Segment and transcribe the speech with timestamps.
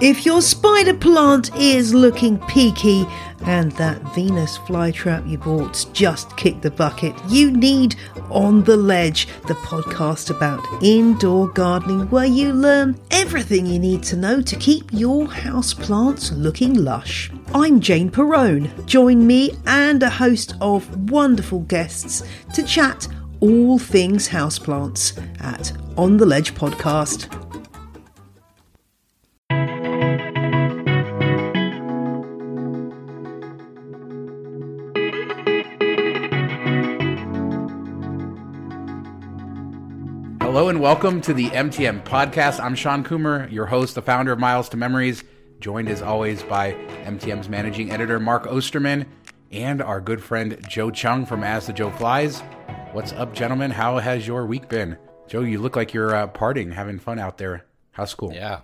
[0.00, 3.06] If your spider plant is looking peaky
[3.46, 7.94] and that Venus flytrap you bought just kicked the bucket, you need
[8.28, 14.16] On the Ledge, the podcast about indoor gardening where you learn everything you need to
[14.16, 17.30] know to keep your house plants looking lush.
[17.54, 18.68] I'm Jane Perrone.
[18.86, 23.06] Join me and a host of wonderful guests to chat
[23.38, 27.43] all things houseplants at On the Ledge podcast.
[40.54, 42.62] Hello and welcome to the MTM podcast.
[42.62, 45.24] I'm Shawn Coomer, your host, the founder of Miles to Memories,
[45.58, 49.04] joined as always by MTM's managing editor Mark Osterman
[49.50, 52.38] and our good friend Joe Cheung from As the Joe Flies.
[52.92, 53.72] What's up, gentlemen?
[53.72, 54.96] How has your week been?
[55.26, 57.66] Joe, you look like you're uh, partying, having fun out there.
[57.90, 58.32] How's school?
[58.32, 58.60] Yeah,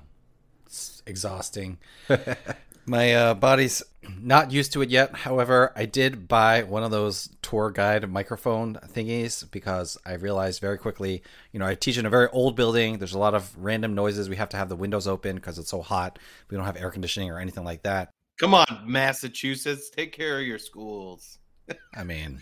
[0.66, 1.78] it's exhausting.
[2.86, 3.82] My uh, body's
[4.20, 5.14] not used to it yet.
[5.14, 10.78] However, I did buy one of those tour guide microphone thingies because I realized very
[10.78, 12.98] quickly, you know, I teach in a very old building.
[12.98, 14.28] There's a lot of random noises.
[14.28, 16.18] We have to have the windows open because it's so hot.
[16.50, 18.10] We don't have air conditioning or anything like that.
[18.38, 21.38] Come on, Massachusetts, take care of your schools.
[21.94, 22.40] I mean,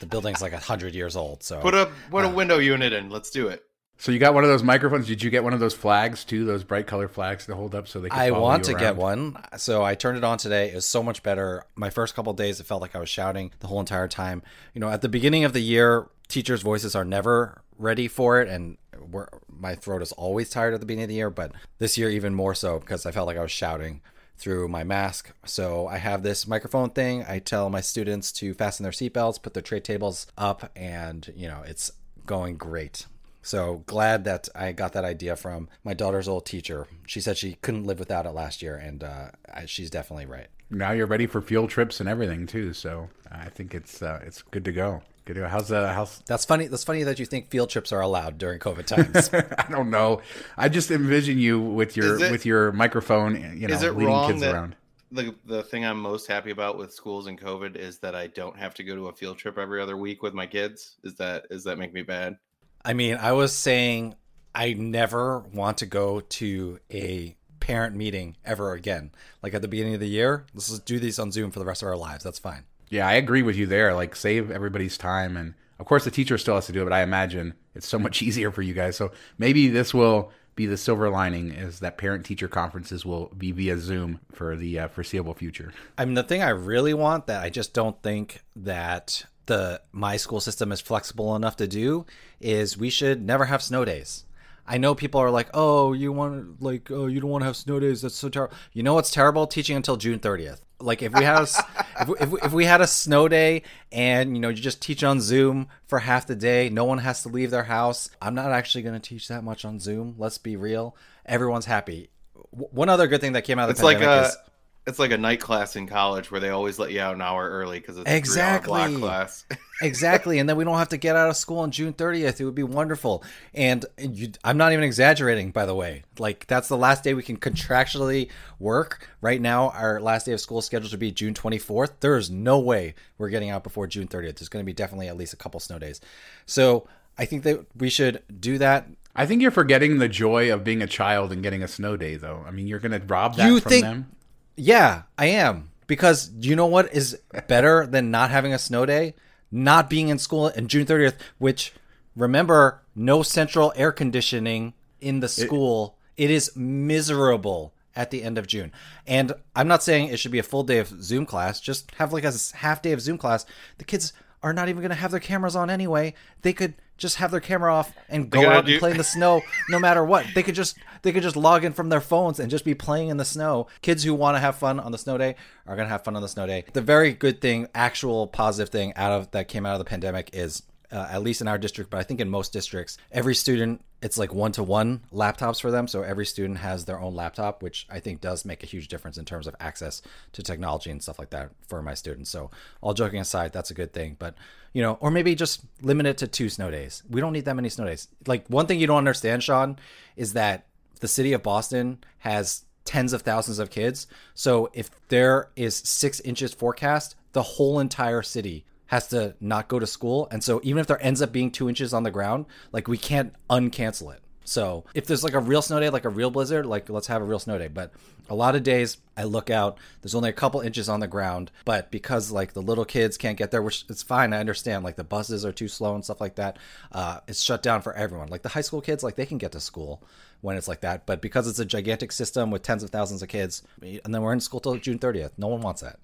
[0.00, 2.92] the building's like a hundred years old, so Put a put a uh, window unit
[2.92, 3.10] in.
[3.10, 3.62] Let's do it.
[4.00, 5.06] So you got one of those microphones.
[5.06, 6.46] Did you get one of those flags too?
[6.46, 9.36] Those bright color flags to hold up so they can I want to get one.
[9.58, 10.70] So I turned it on today.
[10.70, 11.64] It was so much better.
[11.76, 14.42] My first couple of days, it felt like I was shouting the whole entire time.
[14.72, 18.48] You know, at the beginning of the year, teachers' voices are never ready for it,
[18.48, 18.78] and
[19.10, 21.28] we're, my throat is always tired at the beginning of the year.
[21.28, 24.00] But this year, even more so because I felt like I was shouting
[24.38, 25.30] through my mask.
[25.44, 27.26] So I have this microphone thing.
[27.28, 31.48] I tell my students to fasten their seatbelts, put their tray tables up, and you
[31.48, 31.92] know, it's
[32.24, 33.04] going great.
[33.42, 36.86] So glad that I got that idea from my daughter's old teacher.
[37.06, 39.30] She said she couldn't live without it last year, and uh,
[39.66, 40.48] she's definitely right.
[40.70, 42.72] Now you're ready for field trips and everything too.
[42.72, 45.02] So I think it's uh, it's good to go.
[45.24, 45.48] Good to go.
[45.48, 46.66] How's uh, how's That's funny.
[46.66, 49.30] That's funny that you think field trips are allowed during COVID times.
[49.58, 50.20] I don't know.
[50.56, 54.06] I just envision you with your it- with your microphone, you know, Is it leading
[54.06, 54.76] wrong kids that around.
[55.10, 58.56] the the thing I'm most happy about with schools and COVID is that I don't
[58.56, 60.98] have to go to a field trip every other week with my kids?
[61.04, 62.36] Is that is that make me bad?
[62.84, 64.14] I mean, I was saying
[64.54, 69.12] I never want to go to a parent meeting ever again.
[69.42, 71.64] Like at the beginning of the year, let's just do these on Zoom for the
[71.64, 72.24] rest of our lives.
[72.24, 72.64] That's fine.
[72.88, 73.94] Yeah, I agree with you there.
[73.94, 76.92] Like save everybody's time and of course the teacher still has to do it, but
[76.92, 78.96] I imagine it's so much easier for you guys.
[78.96, 83.52] So maybe this will be the silver lining is that parent teacher conferences will be
[83.52, 85.72] via Zoom for the uh, foreseeable future.
[85.96, 90.16] I mean, the thing I really want that I just don't think that the my
[90.16, 92.06] school system is flexible enough to do
[92.40, 94.24] is we should never have snow days.
[94.66, 97.56] I know people are like, "Oh, you want like, oh, you don't want to have
[97.56, 98.02] snow days.
[98.02, 99.46] That's so terrible." You know what's terrible?
[99.48, 100.60] Teaching until June 30th.
[100.78, 101.60] Like if we had a s-
[102.00, 104.80] if, we- if, we- if we had a snow day and you know you just
[104.80, 108.10] teach on Zoom for half the day, no one has to leave their house.
[108.22, 110.14] I'm not actually going to teach that much on Zoom.
[110.18, 110.94] Let's be real.
[111.26, 112.10] Everyone's happy.
[112.52, 114.36] W- One other good thing that came out of the It's like a is
[114.86, 117.48] it's like a night class in college where they always let you out an hour
[117.48, 118.72] early because it's a Exactly.
[118.82, 119.44] three-hour block class.
[119.82, 122.44] exactly and then we don't have to get out of school on june 30th it
[122.44, 123.24] would be wonderful
[123.54, 127.22] and you, i'm not even exaggerating by the way like that's the last day we
[127.22, 131.92] can contractually work right now our last day of school scheduled to be june 24th
[132.00, 135.08] there is no way we're getting out before june 30th there's going to be definitely
[135.08, 136.00] at least a couple snow days
[136.46, 136.86] so
[137.16, 138.86] i think that we should do that
[139.16, 142.14] I think you're forgetting the joy of being a child and getting a snow day
[142.14, 142.44] though.
[142.46, 144.10] I mean, you're going to rob that You from think- them.
[144.56, 145.70] Yeah, I am.
[145.86, 147.18] Because you know what is
[147.48, 149.14] better than not having a snow day?
[149.50, 151.72] Not being in school on June 30th, which
[152.14, 155.96] remember, no central air conditioning in the school.
[156.16, 158.70] it is miserable at the end of June.
[159.06, 162.12] And I'm not saying it should be a full day of Zoom class, just have
[162.12, 163.44] like a half day of Zoom class.
[163.78, 164.12] The kids
[164.42, 166.14] are not even going to have their cameras on anyway.
[166.42, 169.04] They could just have their camera off and go out do- and play in the
[169.16, 170.26] snow no matter what.
[170.34, 173.08] They could just they could just log in from their phones and just be playing
[173.08, 173.66] in the snow.
[173.82, 175.34] Kids who want to have fun on the snow day
[175.66, 176.64] are going to have fun on the snow day.
[176.72, 180.30] The very good thing, actual positive thing out of that came out of the pandemic
[180.32, 183.82] is uh, at least in our district, but I think in most districts, every student
[184.02, 185.86] it's like one to one laptops for them.
[185.86, 189.18] So every student has their own laptop, which I think does make a huge difference
[189.18, 190.00] in terms of access
[190.32, 192.30] to technology and stuff like that for my students.
[192.30, 192.50] So
[192.80, 194.16] all joking aside, that's a good thing.
[194.18, 194.34] But
[194.72, 197.02] you know, or maybe just limit it to two snow days.
[197.10, 198.08] We don't need that many snow days.
[198.26, 199.78] Like one thing you don't understand, Shawn,
[200.16, 200.66] is that
[201.00, 204.06] the city of Boston has tens of thousands of kids.
[204.34, 209.78] So if there is six inches forecast, the whole entire city has to not go
[209.78, 210.26] to school.
[210.32, 212.98] And so even if there ends up being two inches on the ground, like we
[212.98, 214.20] can't uncancel it.
[214.42, 217.22] So if there's like a real snow day, like a real blizzard, like let's have
[217.22, 217.68] a real snow day.
[217.68, 217.92] But
[218.28, 221.52] a lot of days I look out, there's only a couple inches on the ground,
[221.64, 224.82] but because like the little kids can't get there, which it's fine, I understand.
[224.82, 226.58] Like the buses are too slow and stuff like that.
[226.90, 228.26] Uh, it's shut down for everyone.
[228.26, 230.02] Like the high school kids, like they can get to school
[230.40, 231.06] when it's like that.
[231.06, 234.32] But because it's a gigantic system with tens of thousands of kids, and then we're
[234.32, 236.00] in school till June 30th, no one wants that.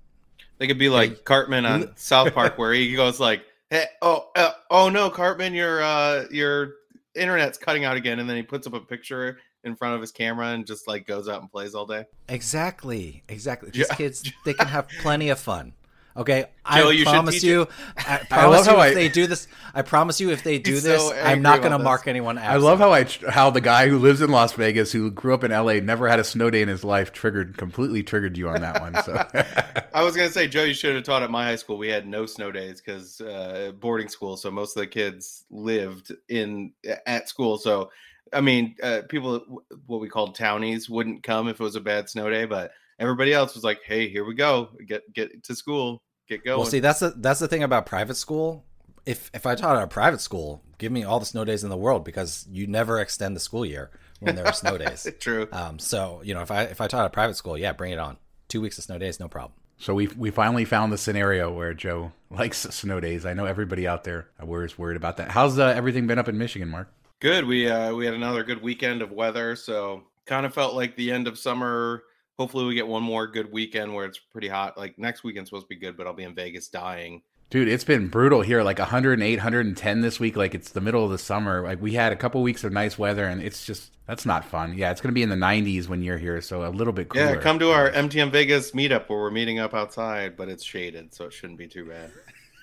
[0.59, 4.53] They could be like Cartman on South Park, where he goes like, "Hey, oh, uh,
[4.71, 6.75] oh no, Cartman, your uh, your
[7.15, 10.13] internet's cutting out again," and then he puts up a picture in front of his
[10.13, 12.07] camera and just like goes out and plays all day.
[12.29, 13.71] Exactly, exactly.
[13.71, 15.73] These kids, they can have plenty of fun.
[16.17, 17.69] Okay, Joe, I you promise you.
[17.99, 19.49] I promise I love you how if I- they do this.
[19.75, 22.39] I promise you if they do this, so I'm not going to mark anyone.
[22.39, 22.55] anyone.
[22.55, 25.45] I love how I how the guy who lives in Las Vegas, who grew up
[25.45, 28.63] in LA, never had a snow day in his life, triggered completely triggered you on
[28.63, 28.95] that one.
[29.03, 29.13] So
[29.95, 31.77] I was gonna say, Joe, you should have taught at my high school.
[31.77, 36.13] We had no snow days because uh, boarding school, so most of the kids lived
[36.31, 36.73] in
[37.07, 37.59] at school.
[37.59, 37.91] So,
[38.33, 42.09] I mean, uh, people what we called townies wouldn't come if it was a bad
[42.09, 46.03] snow day, but everybody else was like, "Hey, here we go, get get to school,
[46.29, 48.65] get going." Well, see, that's the that's the thing about private school.
[49.05, 51.71] If if I taught at a private school, give me all the snow days in
[51.71, 53.91] the world because you never extend the school year
[54.21, 55.07] when there are snow days.
[55.21, 55.49] True.
[55.53, 57.93] Um, so you know, if I if I taught at a private school, yeah, bring
[57.93, 58.17] it on.
[58.49, 59.53] Two weeks of snow days, no problem.
[59.79, 63.27] So we we finally found the scenario where Joe likes snow days.
[63.27, 65.31] I know everybody out there is worried about that.
[65.31, 66.93] How's uh, everything been up in Michigan, Mark?
[67.21, 67.47] Good.
[67.47, 71.13] We uh we had another good weekend of weather, so kind of felt like the
[71.13, 72.03] end of summer.
[72.39, 74.77] Hopefully, we get one more good weekend where it's pretty hot.
[74.77, 77.23] Like next weekend's supposed to be good, but I'll be in Vegas dying.
[77.49, 78.63] Dude, it's been brutal here.
[78.63, 80.37] Like 108, 110 this week.
[80.37, 81.63] Like it's the middle of the summer.
[81.63, 84.77] Like we had a couple weeks of nice weather, and it's just that's not fun.
[84.77, 87.37] Yeah, it's gonna be in the 90s when you're here, so a little bit cooler.
[87.37, 91.15] Yeah, come to our MTM Vegas meetup where we're meeting up outside, but it's shaded,
[91.15, 92.11] so it shouldn't be too bad.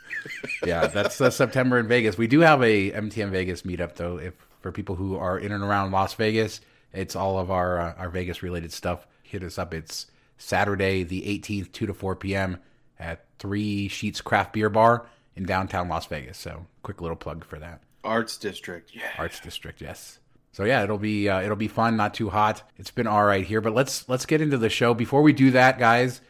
[0.66, 2.18] yeah, that's September in Vegas.
[2.18, 4.18] We do have a MTM Vegas meetup though.
[4.18, 6.62] If for people who are in and around Las Vegas,
[6.92, 9.08] it's all of our uh, our Vegas related stuff.
[9.34, 9.74] Hit us up.
[9.74, 10.06] It's
[10.38, 12.60] Saturday the 18th, two to four p.m.
[13.00, 16.38] at Three Sheets Craft Beer Bar in downtown Las Vegas.
[16.38, 17.82] So quick little plug for that.
[18.04, 19.10] Arts District, yeah.
[19.18, 20.20] Arts District, yes.
[20.52, 22.62] So yeah, it'll be uh, it'll be fun, not too hot.
[22.78, 24.94] It's been all right here, but let's let's get into the show.
[24.94, 26.22] Before we do that, guys,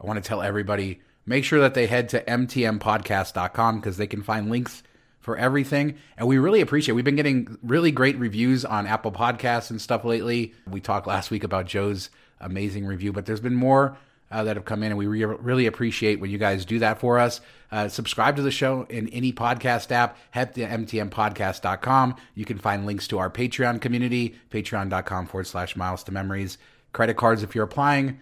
[0.00, 4.22] I want to tell everybody make sure that they head to mtmpodcast.com because they can
[4.22, 4.84] find links
[5.18, 5.96] for everything.
[6.16, 6.94] And we really appreciate.
[6.94, 10.54] We've been getting really great reviews on Apple Podcasts and stuff lately.
[10.70, 12.08] We talked last week about Joe's
[12.42, 13.96] amazing review, but there's been more
[14.32, 16.98] uh, that have come in, and we re- really appreciate when you guys do that
[16.98, 17.40] for us.
[17.70, 20.16] Uh, subscribe to the show in any podcast app.
[20.30, 22.16] Head to mtmpodcast.com.
[22.34, 26.58] You can find links to our Patreon community, patreon.com forward slash miles to memories,
[26.92, 28.20] credit cards if you're applying,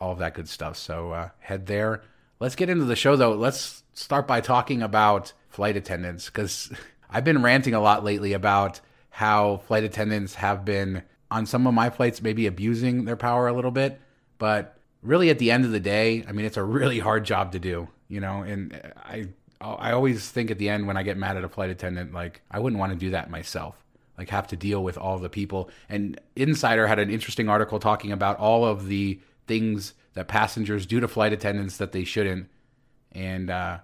[0.00, 0.76] all of that good stuff.
[0.76, 2.02] So uh, head there.
[2.40, 3.34] Let's get into the show, though.
[3.34, 6.72] Let's start by talking about flight attendants because
[7.10, 8.80] I've been ranting a lot lately about
[9.10, 13.52] how flight attendants have been on some of my flights maybe abusing their power a
[13.52, 14.00] little bit,
[14.38, 17.52] but really at the end of the day, I mean it's a really hard job
[17.52, 19.28] to do, you know, and I
[19.60, 22.42] I always think at the end when I get mad at a flight attendant like
[22.50, 23.76] I wouldn't want to do that myself.
[24.18, 25.70] Like have to deal with all the people.
[25.88, 31.00] And Insider had an interesting article talking about all of the things that passengers do
[31.00, 32.48] to flight attendants that they shouldn't.
[33.12, 33.78] And uh,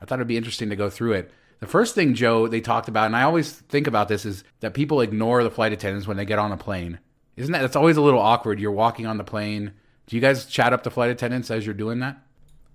[0.00, 1.32] I thought it'd be interesting to go through it.
[1.64, 4.74] The first thing, Joe, they talked about, and I always think about this, is that
[4.74, 6.98] people ignore the flight attendants when they get on a plane.
[7.38, 7.62] Isn't that?
[7.62, 8.60] That's always a little awkward.
[8.60, 9.72] You're walking on the plane.
[10.06, 12.18] Do you guys chat up the flight attendants as you're doing that?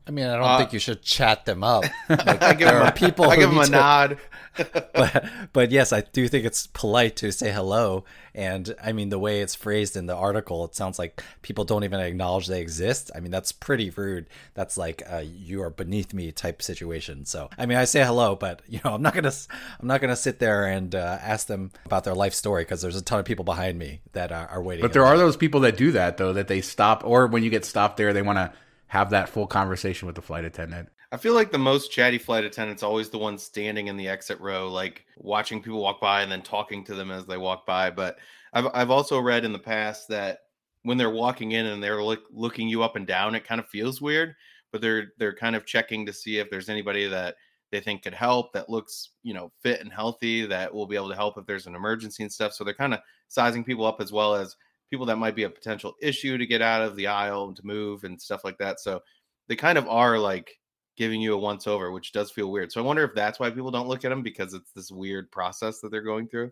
[0.10, 1.84] I mean, I don't Uh, think you should chat them up.
[2.10, 4.18] Like, I give there him are a, people I give him need a to- nod.
[4.94, 8.04] but but yes, I do think it's polite to say hello.
[8.34, 11.84] And I mean, the way it's phrased in the article, it sounds like people don't
[11.84, 13.12] even acknowledge they exist.
[13.16, 14.26] I mean, that's pretty rude.
[14.56, 17.26] That's like uh, you are beneath me type situation.
[17.26, 19.32] So I mean, I say hello, but you know, I'm not gonna
[19.80, 22.96] I'm not gonna sit there and uh, ask them about their life story because there's
[22.98, 24.82] a ton of people behind me that are, are waiting.
[24.82, 27.52] But there are those people that do that though, that they stop, or when you
[27.52, 28.52] get stopped there, they want to
[28.90, 30.90] have that full conversation with the flight attendant.
[31.12, 34.40] I feel like the most chatty flight attendant's always the one standing in the exit
[34.40, 37.90] row, like watching people walk by and then talking to them as they walk by.
[37.90, 38.18] But
[38.54, 40.40] I've I've also read in the past that
[40.84, 43.68] when they're walking in and they're look, looking you up and down, it kind of
[43.68, 44.36] feels weird.
[44.72, 47.36] But they're they're kind of checking to see if there's anybody that
[47.72, 51.10] they think could help that looks you know fit and healthy that will be able
[51.10, 52.54] to help if there's an emergency and stuff.
[52.54, 54.56] So they're kind of sizing people up as well as
[54.90, 57.66] people that might be a potential issue to get out of the aisle and to
[57.66, 58.80] move and stuff like that.
[58.80, 59.02] So
[59.48, 60.52] they kind of are like
[60.98, 62.72] giving you a once over, which does feel weird.
[62.72, 65.32] So I wonder if that's why people don't look at them because it's this weird
[65.32, 66.52] process that they're going through.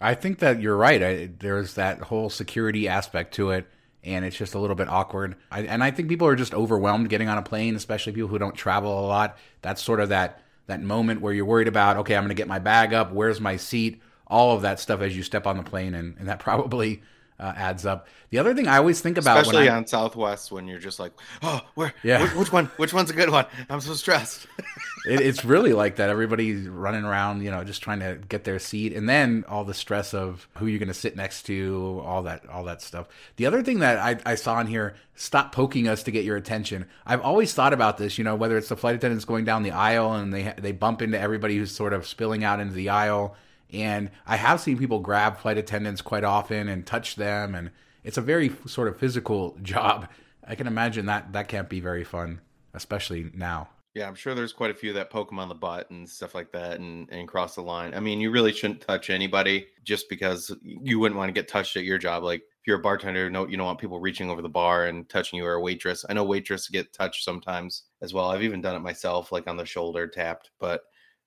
[0.00, 1.02] I think that you're right.
[1.02, 3.66] I, there's that whole security aspect to it,
[4.04, 5.34] and it's just a little bit awkward.
[5.50, 8.38] I, and I think people are just overwhelmed getting on a plane, especially people who
[8.38, 9.38] don't travel a lot.
[9.62, 12.46] That's sort of that that moment where you're worried about, okay, I'm going to get
[12.46, 13.10] my bag up.
[13.10, 14.02] Where's my seat?
[14.28, 17.02] all of that stuff as you step on the plane, and, and that probably
[17.40, 18.08] uh, adds up.
[18.30, 20.98] The other thing I always think about, especially when I, on Southwest, when you're just
[20.98, 22.22] like, oh, where, Yeah.
[22.22, 23.46] which, which one, which one's a good one?
[23.70, 24.46] I'm so stressed.
[25.08, 26.10] it, it's really like that.
[26.10, 29.74] Everybody's running around, you know, just trying to get their seat, and then all the
[29.74, 33.06] stress of who you're going to sit next to, all that, all that stuff.
[33.36, 36.36] The other thing that I, I saw in here: stop poking us to get your
[36.36, 36.86] attention.
[37.06, 39.70] I've always thought about this, you know, whether it's the flight attendants going down the
[39.72, 43.36] aisle and they they bump into everybody who's sort of spilling out into the aisle,
[43.72, 47.70] and I have seen people grab flight attendants quite often and touch them, and
[48.04, 50.08] it's a very sort of physical job.
[50.46, 52.40] I can imagine that that can't be very fun,
[52.74, 53.68] especially now.
[53.94, 56.34] Yeah, I'm sure there's quite a few that poke them on the butt and stuff
[56.34, 57.94] like that and, and cross the line.
[57.94, 61.76] I mean, you really shouldn't touch anybody just because you wouldn't want to get touched
[61.76, 62.22] at your job.
[62.22, 65.08] Like if you're a bartender, no, you don't want people reaching over the bar and
[65.08, 66.04] touching you or a waitress.
[66.08, 68.30] I know waitresses get touched sometimes as well.
[68.30, 70.82] I've even done it myself, like on the shoulder tapped, but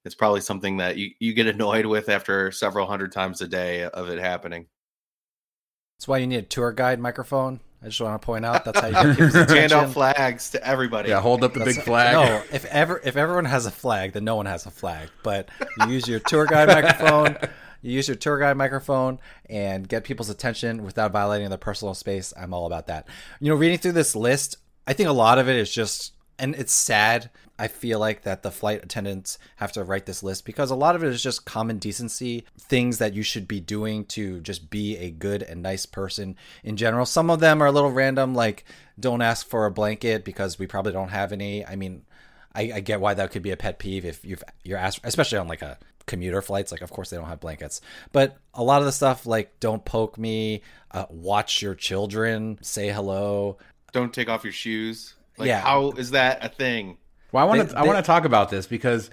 [0.05, 3.83] it's probably something that you, you get annoyed with after several hundred times a day
[3.83, 4.67] of it happening.
[5.97, 7.59] That's why you need a tour guide microphone.
[7.83, 10.67] I just want to point out that's how you get people's Hand out flags to
[10.67, 11.09] everybody.
[11.09, 12.13] Yeah, hold up the That's- big flag.
[12.13, 15.09] No, if ever if everyone has a flag, then no one has a flag.
[15.23, 17.37] But you use your tour guide microphone.
[17.83, 22.31] You use your tour guide microphone and get people's attention without violating their personal space.
[22.39, 23.07] I'm all about that.
[23.39, 26.53] You know, reading through this list, I think a lot of it is just, and
[26.53, 27.31] it's sad.
[27.61, 30.95] I feel like that the flight attendants have to write this list because a lot
[30.95, 34.97] of it is just common decency, things that you should be doing to just be
[34.97, 37.05] a good and nice person in general.
[37.05, 38.65] Some of them are a little random, like
[38.99, 41.63] don't ask for a blanket because we probably don't have any.
[41.63, 42.01] I mean,
[42.55, 45.37] I, I get why that could be a pet peeve if you've you're asked, especially
[45.37, 45.77] on like a
[46.07, 46.71] commuter flights.
[46.71, 47.79] Like, of course they don't have blankets,
[48.11, 52.89] but a lot of the stuff like don't poke me, uh, watch your children, say
[52.89, 53.59] hello.
[53.91, 55.13] Don't take off your shoes.
[55.37, 55.61] Like, Yeah.
[55.61, 56.97] how is that a thing?
[57.31, 59.09] Well, I want to I want to talk about this because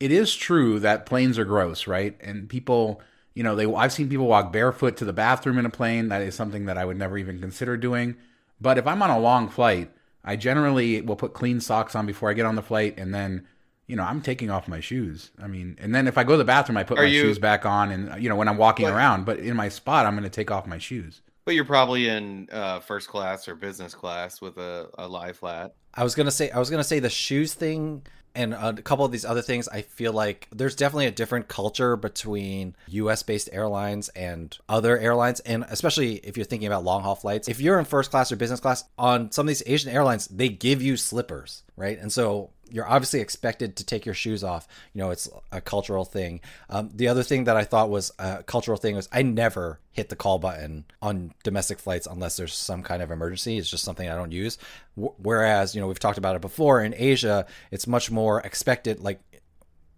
[0.00, 2.16] it is true that planes are gross, right?
[2.20, 3.00] And people,
[3.34, 6.08] you know, they I've seen people walk barefoot to the bathroom in a plane.
[6.08, 8.16] That is something that I would never even consider doing.
[8.60, 9.90] But if I'm on a long flight,
[10.24, 13.46] I generally will put clean socks on before I get on the flight, and then,
[13.86, 15.30] you know, I'm taking off my shoes.
[15.42, 17.20] I mean, and then if I go to the bathroom, I put Are my you-
[17.22, 19.24] shoes back on, and you know, when I'm walking But- around.
[19.26, 21.20] But in my spot, I'm going to take off my shoes.
[21.44, 25.74] But you're probably in uh, first class or business class with a, a lie flat.
[25.92, 28.02] I was gonna say I was gonna say the shoes thing
[28.34, 29.68] and a couple of these other things.
[29.68, 33.22] I feel like there's definitely a different culture between U.S.
[33.22, 37.48] based airlines and other airlines, and especially if you're thinking about long haul flights.
[37.48, 40.48] If you're in first class or business class on some of these Asian airlines, they
[40.48, 41.98] give you slippers, right?
[41.98, 44.66] And so you're obviously expected to take your shoes off.
[44.92, 46.40] You know, it's a cultural thing.
[46.68, 50.08] Um, the other thing that I thought was a cultural thing was I never hit
[50.08, 53.58] the call button on domestic flights unless there's some kind of emergency.
[53.58, 54.58] It's just something I don't use.
[54.96, 59.00] Wh- Whereas, you know, we've talked about it before in Asia, it's much more expected.
[59.00, 59.20] Like,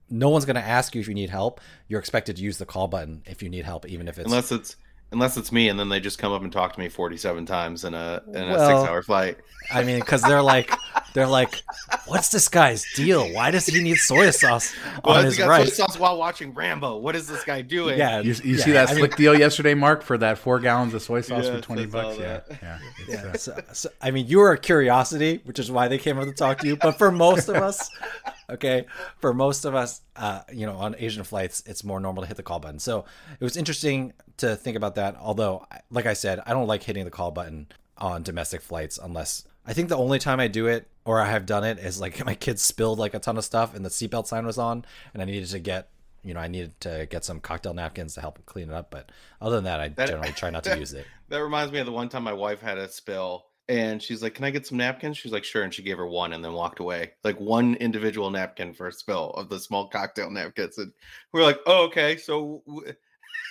[0.08, 1.60] no one's going to ask you if you need help.
[1.88, 4.52] You're expected to use the call button if you need help, even if it's Unless
[4.52, 4.76] it's
[5.12, 7.84] unless it's me, and then they just come up and talk to me 47 times
[7.84, 9.38] in a in a Well, six hour flight.
[9.72, 10.70] I mean, because they're like,
[11.12, 11.62] they're like,
[12.06, 13.26] what's this guy's deal?
[13.32, 14.72] Why does he need soy sauce
[15.02, 15.76] on he his got soy rice?
[15.76, 16.98] sauce while watching Rambo.
[16.98, 17.98] What is this guy doing?
[17.98, 20.60] Yeah, You, you yeah, see that I mean- slick deal yesterday, Mark, for that four
[20.60, 22.18] gallons of soy sauce for twenty bucks?
[22.18, 22.78] Yeah, yeah.
[23.08, 26.18] Yeah, uh, so, so, I mean, you are a curiosity, which is why they came
[26.18, 26.76] up to talk to you.
[26.76, 27.88] But for most of us,
[28.50, 28.86] okay,
[29.20, 32.36] for most of us, uh, you know, on Asian flights, it's more normal to hit
[32.36, 32.78] the call button.
[32.78, 33.04] So
[33.38, 35.16] it was interesting to think about that.
[35.20, 39.44] Although, like I said, I don't like hitting the call button on domestic flights unless
[39.64, 42.22] I think the only time I do it or I have done it is like
[42.26, 44.84] my kids spilled like a ton of stuff and the seatbelt sign was on
[45.14, 45.88] and I needed to get.
[46.22, 49.12] You know, I needed to get some cocktail napkins to help clean it up, but
[49.40, 51.06] other than that, I That- generally try not to use it.
[51.28, 54.34] That reminds me of the one time my wife had a spill and she's like,
[54.34, 55.18] Can I get some napkins?
[55.18, 55.62] She's like, Sure.
[55.62, 57.12] And she gave her one and then walked away.
[57.22, 60.78] Like one individual napkin for a spill of the small cocktail napkins.
[60.78, 60.92] And
[61.32, 62.16] we're like, Oh, okay.
[62.16, 62.92] So w-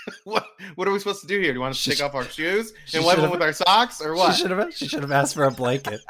[0.23, 1.51] what what are we supposed to do here?
[1.51, 3.41] Do you want us to She take sh- off our shoes and wipe them with
[3.41, 4.35] our socks or what?
[4.35, 4.73] She should have.
[4.73, 6.01] She should have asked for a blanket.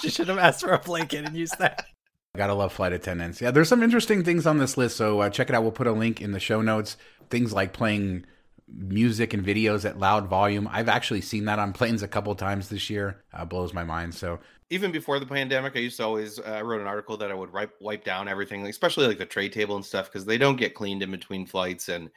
[0.00, 1.86] she should have asked for a blanket and used that.
[2.36, 3.40] Gotta love flight attendants.
[3.40, 5.62] Yeah, there's some interesting things on this list, so uh, check it out.
[5.62, 6.96] We'll put a link in the show notes.
[7.28, 8.24] Things like playing
[8.72, 10.68] music and videos at loud volume.
[10.70, 13.22] I've actually seen that on planes a couple times this year.
[13.32, 14.14] Uh, blows my mind.
[14.14, 14.38] So
[14.70, 17.34] even before the pandemic, I used to always uh, I wrote an article that I
[17.34, 20.56] would wipe wipe down everything, especially like the tray table and stuff, because they don't
[20.56, 21.88] get cleaned in between flights.
[21.88, 22.10] And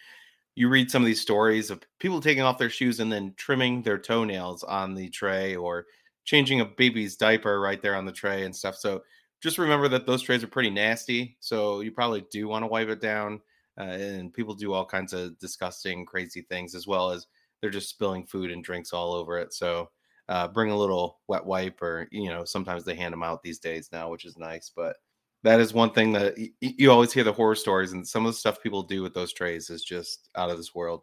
[0.55, 3.81] you read some of these stories of people taking off their shoes and then trimming
[3.81, 5.85] their toenails on the tray or
[6.25, 8.75] changing a baby's diaper right there on the tray and stuff.
[8.75, 9.03] So
[9.41, 11.37] just remember that those trays are pretty nasty.
[11.39, 13.41] So you probably do want to wipe it down.
[13.79, 17.25] Uh, and people do all kinds of disgusting, crazy things as well as
[17.59, 19.53] they're just spilling food and drinks all over it.
[19.53, 19.89] So
[20.29, 23.59] uh, bring a little wet wipe or you know sometimes they hand them out these
[23.59, 24.97] days now which is nice but
[25.43, 28.31] that is one thing that y- you always hear the horror stories, and some of
[28.31, 31.01] the stuff people do with those trays is just out of this world.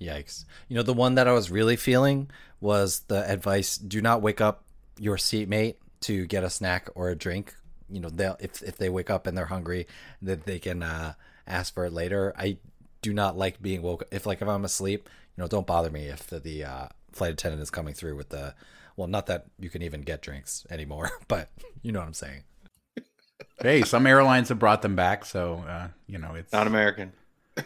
[0.00, 0.44] Yikes.
[0.68, 2.30] You know, the one that I was really feeling
[2.60, 4.64] was the advice do not wake up
[4.98, 7.54] your seatmate to get a snack or a drink.
[7.88, 9.86] You know, they'll if if they wake up and they're hungry,
[10.22, 11.14] that they can uh,
[11.46, 12.32] ask for it later.
[12.36, 12.58] I
[13.02, 16.06] do not like being woke if like if I'm asleep, you know, don't bother me
[16.06, 18.54] if the, the uh, flight attendant is coming through with the
[18.96, 21.50] well, not that you can even get drinks anymore, but
[21.82, 22.44] you know what I'm saying.
[23.62, 27.12] Hey, some airlines have brought them back, so uh, you know it's Not American.
[27.56, 27.64] well,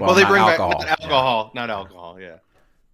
[0.00, 0.70] Well, they bring alcohol.
[0.78, 1.04] back not Yeah.
[1.06, 2.20] alcohol, not alcohol.
[2.20, 2.36] Yeah,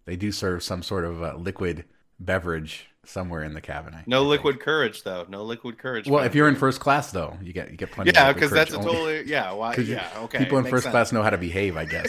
[0.06, 1.84] They do serve some sort of uh, liquid
[2.18, 3.92] beverage somewhere in the cabin.
[3.94, 4.30] I- no think.
[4.30, 5.26] liquid courage though.
[5.28, 6.08] No liquid courage.
[6.08, 8.12] Well, if you're in first class, though, you get you get plenty.
[8.14, 9.52] yeah, because that's a courage totally yeah.
[9.52, 9.74] Why?
[9.76, 10.38] Yeah, okay.
[10.38, 10.92] People in first sense.
[10.92, 12.08] class know how to behave, I guess.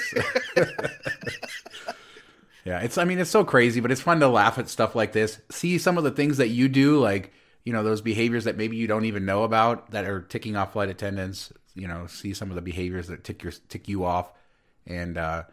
[2.64, 2.98] yeah, it's.
[2.98, 5.40] I mean, it's so crazy, but it's fun to laugh at stuff like this.
[5.52, 7.34] See some of the things that you do, like
[7.66, 10.74] you know those behaviors that maybe you don't even know about that are ticking off
[10.74, 11.52] flight attendants.
[11.74, 14.32] You know, see some of the behaviors that tick your tick you off,
[14.88, 15.44] and uh,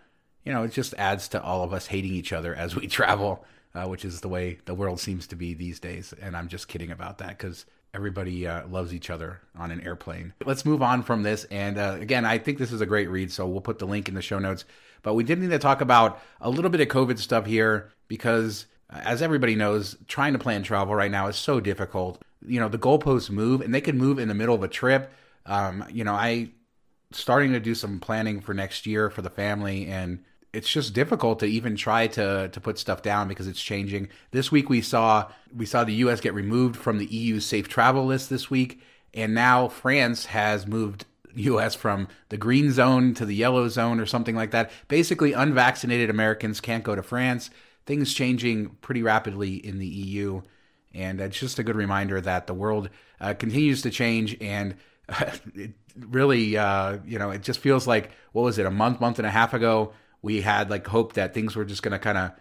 [0.45, 3.45] you know, it just adds to all of us hating each other as we travel,
[3.75, 6.15] uh, which is the way the world seems to be these days.
[6.21, 10.33] And I'm just kidding about that because everybody uh, loves each other on an airplane.
[10.45, 11.45] Let's move on from this.
[11.45, 14.09] And uh, again, I think this is a great read, so we'll put the link
[14.09, 14.65] in the show notes.
[15.03, 18.67] But we did need to talk about a little bit of COVID stuff here because,
[18.93, 22.23] as everybody knows, trying to plan travel right now is so difficult.
[22.47, 25.13] You know, the goalposts move, and they can move in the middle of a trip.
[25.47, 26.51] Um, you know, I
[27.15, 31.39] starting to do some planning for next year for the family and it's just difficult
[31.41, 34.09] to even try to to put stuff down because it's changing.
[34.33, 38.05] This week we saw we saw the US get removed from the EU safe travel
[38.05, 38.81] list this week
[39.15, 44.07] and now France has moved US from the green zone to the yellow zone or
[44.07, 44.71] something like that.
[44.89, 47.51] Basically unvaccinated Americans can't go to France.
[47.87, 50.43] Things changing pretty rapidly in the EU
[50.95, 54.75] and it's just a good reminder that the world uh, continues to change and
[55.55, 59.19] it really uh, you know it just feels like what was it a month month
[59.19, 62.19] and a half ago we had like hope that things were just going to kind
[62.19, 62.33] of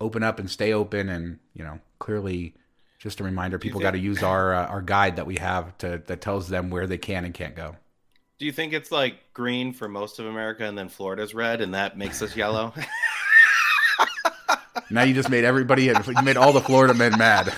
[0.00, 2.54] open up and stay open and you know clearly
[2.98, 6.02] just a reminder people got to use our uh, our guide that we have to
[6.06, 7.76] that tells them where they can and can't go
[8.38, 11.74] Do you think it's like green for most of America and then Florida's red and
[11.74, 12.72] that makes us yellow?
[14.90, 17.52] now you just made everybody you made all the florida men mad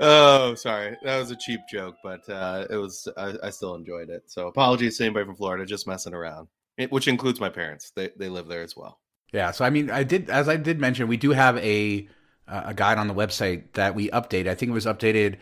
[0.00, 0.96] oh, sorry.
[1.02, 4.24] That was a cheap joke, but uh, it was I, I still enjoyed it.
[4.26, 6.48] So apologies to anybody from Florida just messing around.
[6.76, 7.90] It, which includes my parents.
[7.94, 9.00] They they live there as well.
[9.32, 12.08] Yeah, so I mean, I did as I did mention, we do have a
[12.46, 14.46] uh, a guide on the website that we update.
[14.46, 15.36] I think it was updated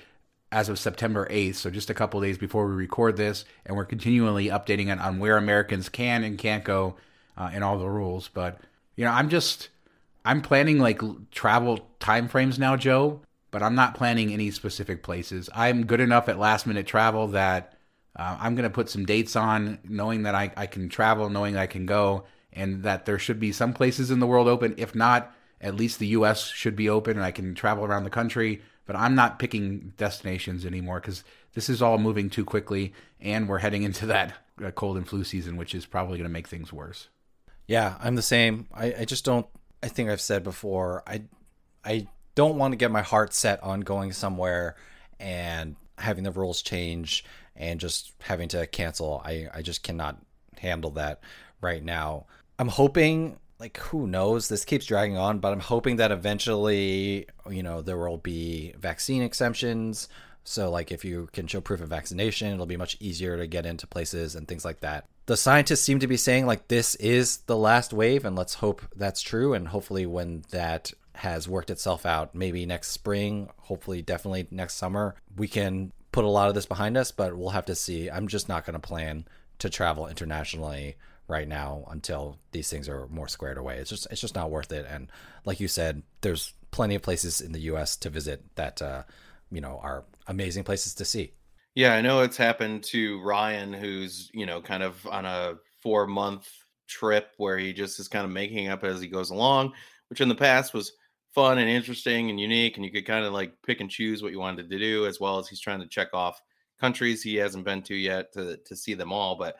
[0.53, 3.85] as of September 8th, so just a couple days before we record this, and we're
[3.85, 6.95] continually updating it on where Americans can and can't go
[7.37, 8.29] uh, and all the rules.
[8.33, 8.61] But
[8.97, 9.69] you know, I'm just
[10.25, 15.51] I'm planning like travel timeframes now, Joe, but I'm not planning any specific places.
[15.55, 17.75] I'm good enough at last minute travel that
[18.17, 21.57] uh, I'm going to put some dates on, knowing that I, I can travel, knowing
[21.57, 24.75] I can go, and that there should be some places in the world open.
[24.77, 26.47] If not, at least the U.S.
[26.47, 28.63] should be open, and I can travel around the country.
[28.87, 33.59] But I'm not picking destinations anymore because this is all moving too quickly, and we're
[33.59, 36.73] heading into that uh, cold and flu season, which is probably going to make things
[36.73, 37.09] worse.
[37.67, 38.67] Yeah, I'm the same.
[38.75, 39.47] I, I just don't.
[39.83, 41.03] I think I've said before.
[41.07, 41.23] I
[41.85, 44.77] I don't want to get my heart set on going somewhere
[45.19, 47.25] and having the rules change
[47.57, 49.23] and just having to cancel.
[49.25, 50.19] I I just cannot
[50.59, 51.21] handle that
[51.61, 52.27] right now.
[52.59, 57.63] I'm hoping like who knows this keeps dragging on but i'm hoping that eventually you
[57.63, 60.09] know there will be vaccine exemptions
[60.45, 63.65] so like if you can show proof of vaccination it'll be much easier to get
[63.65, 67.39] into places and things like that the scientists seem to be saying like this is
[67.47, 72.05] the last wave and let's hope that's true and hopefully when that has worked itself
[72.05, 76.67] out maybe next spring hopefully definitely next summer we can put a lot of this
[76.67, 78.11] behind us but we'll have to see.
[78.11, 79.27] I'm just not going to plan
[79.59, 83.79] to travel internationally right now until these things are more squared away.
[83.79, 85.09] It's just it's just not worth it and
[85.45, 89.05] like you said there's plenty of places in the us to visit that uh
[89.51, 91.33] you know are amazing places to see
[91.75, 96.07] Yeah, I know it's happened to Ryan, who's you know kind of on a four
[96.07, 96.49] month
[96.89, 99.73] trip where he just is kind of making up as he goes along,
[100.09, 100.93] which in the past was
[101.35, 104.31] fun and interesting and unique, and you could kind of like pick and choose what
[104.33, 106.41] you wanted to do, as well as he's trying to check off
[106.81, 109.37] countries he hasn't been to yet to to see them all.
[109.37, 109.57] But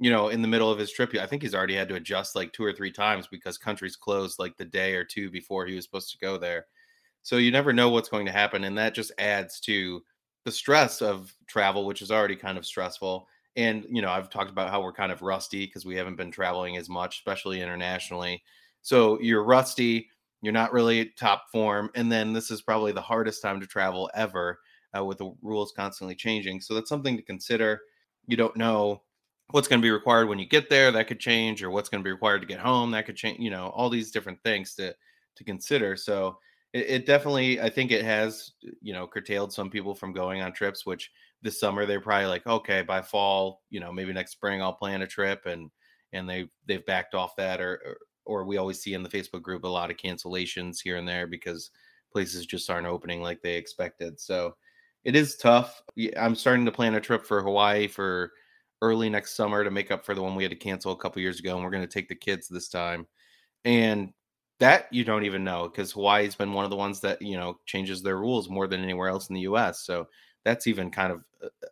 [0.00, 2.34] you know, in the middle of his trip, I think he's already had to adjust
[2.36, 5.76] like two or three times because countries closed like the day or two before he
[5.76, 6.66] was supposed to go there.
[7.22, 10.02] So you never know what's going to happen, and that just adds to
[10.44, 13.28] the stress of travel, which is already kind of stressful.
[13.56, 16.30] And, you know, I've talked about how we're kind of rusty because we haven't been
[16.30, 18.42] traveling as much, especially internationally.
[18.82, 20.08] So you're rusty,
[20.40, 21.90] you're not really top form.
[21.94, 24.58] And then this is probably the hardest time to travel ever
[24.96, 26.60] uh, with the rules constantly changing.
[26.60, 27.80] So that's something to consider.
[28.26, 29.02] You don't know
[29.50, 30.90] what's going to be required when you get there.
[30.90, 32.90] That could change, or what's going to be required to get home.
[32.90, 33.38] That could change.
[33.38, 34.94] You know, all these different things to
[35.36, 35.96] to consider.
[35.96, 36.38] So
[36.72, 40.52] it, it definitely, I think it has, you know, curtailed some people from going on
[40.52, 40.86] trips.
[40.86, 41.10] Which
[41.42, 45.02] this summer they're probably like, okay, by fall, you know, maybe next spring I'll plan
[45.02, 45.70] a trip, and
[46.12, 49.64] and they they've backed off that, or, or we always see in the Facebook group
[49.64, 51.70] a lot of cancellations here and there because
[52.12, 54.20] places just aren't opening like they expected.
[54.20, 54.54] So
[55.04, 55.82] it is tough.
[56.16, 58.30] I'm starting to plan a trip for Hawaii for
[58.82, 61.22] early next summer to make up for the one we had to cancel a couple
[61.22, 63.06] years ago, and we're going to take the kids this time.
[63.64, 64.12] And
[64.62, 67.58] that you don't even know because Hawaii's been one of the ones that you know
[67.66, 69.80] changes their rules more than anywhere else in the U.S.
[69.80, 70.06] So
[70.44, 71.24] that's even kind of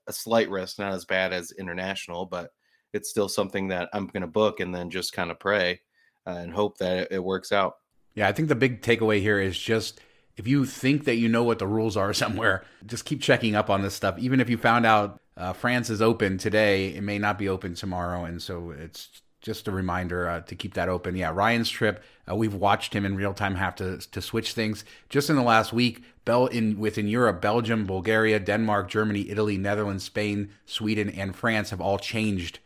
[0.08, 2.52] a, slight risk, not as bad as international, but
[2.92, 5.80] it's still something that I'm going to book and then just kind of pray
[6.26, 7.76] uh, and hope that it, works out.
[8.14, 10.00] Yeah, I think the big takeaway here is just
[10.36, 13.70] if you think that you know what the rules are somewhere, just keep checking up
[13.70, 14.18] on this stuff.
[14.18, 17.74] Even if you found out uh, France is open today, it may not be open
[17.74, 21.16] tomorrow, and so it's just a reminder uh, to keep that open.
[21.16, 24.84] Yeah, Ryan's trip, uh, we've watched him in real time have to to switch things.
[25.08, 30.04] Just in the last week, Bell in within Europe, Belgium, Bulgaria, Denmark, Germany, Italy, Netherlands,
[30.04, 32.58] Spain, Sweden, and France have all changed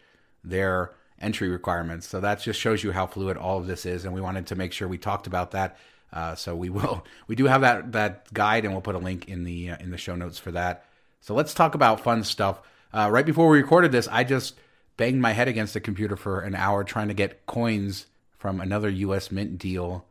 [0.42, 2.06] their entry requirements.
[2.06, 4.56] So that just shows you how fluid all of this is, and we wanted to
[4.56, 5.76] make sure we talked about that
[6.14, 9.28] uh, so we will we do have that that guide, and we'll put a link
[9.28, 10.86] in the uh, in the show notes for that.
[11.20, 12.62] So let's talk about fun stuff.
[12.92, 14.54] Uh, right before we recorded this, I just
[14.96, 18.06] banged my head against the computer for an hour trying to get coins
[18.38, 19.30] from another U.S.
[19.30, 20.04] Mint deal,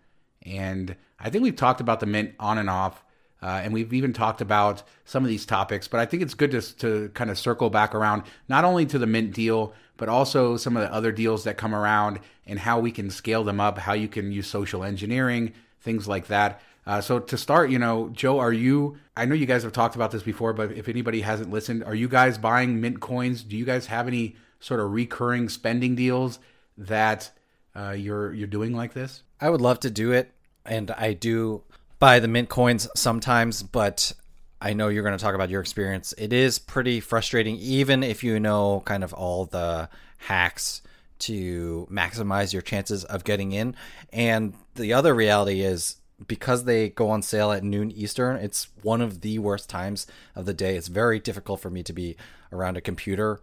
[0.44, 3.04] and I think we've talked about the Mint on and off.
[3.42, 6.52] Uh, and we've even talked about some of these topics, but I think it's good
[6.52, 10.56] to, to kind of circle back around not only to the Mint deal, but also
[10.56, 13.78] some of the other deals that come around and how we can scale them up,
[13.78, 16.62] how you can use social engineering, things like that.
[16.86, 18.98] Uh, so to start, you know, Joe, are you?
[19.16, 21.96] I know you guys have talked about this before, but if anybody hasn't listened, are
[21.96, 23.44] you guys buying mint coins?
[23.44, 26.40] Do you guys have any sort of recurring spending deals
[26.78, 27.30] that
[27.76, 29.24] uh, you're you're doing like this?
[29.40, 30.32] I would love to do it,
[30.66, 31.64] and I do
[32.00, 34.14] buy the mint coins sometimes, but
[34.62, 36.14] I know you're going to talk about your experience.
[36.18, 40.82] It is pretty frustrating, even if you know kind of all the hacks
[41.20, 43.76] to maximize your chances of getting in.
[44.12, 49.02] And the other reality is because they go on sale at noon Eastern, it's one
[49.02, 50.78] of the worst times of the day.
[50.78, 52.16] It's very difficult for me to be
[52.52, 53.42] around a computer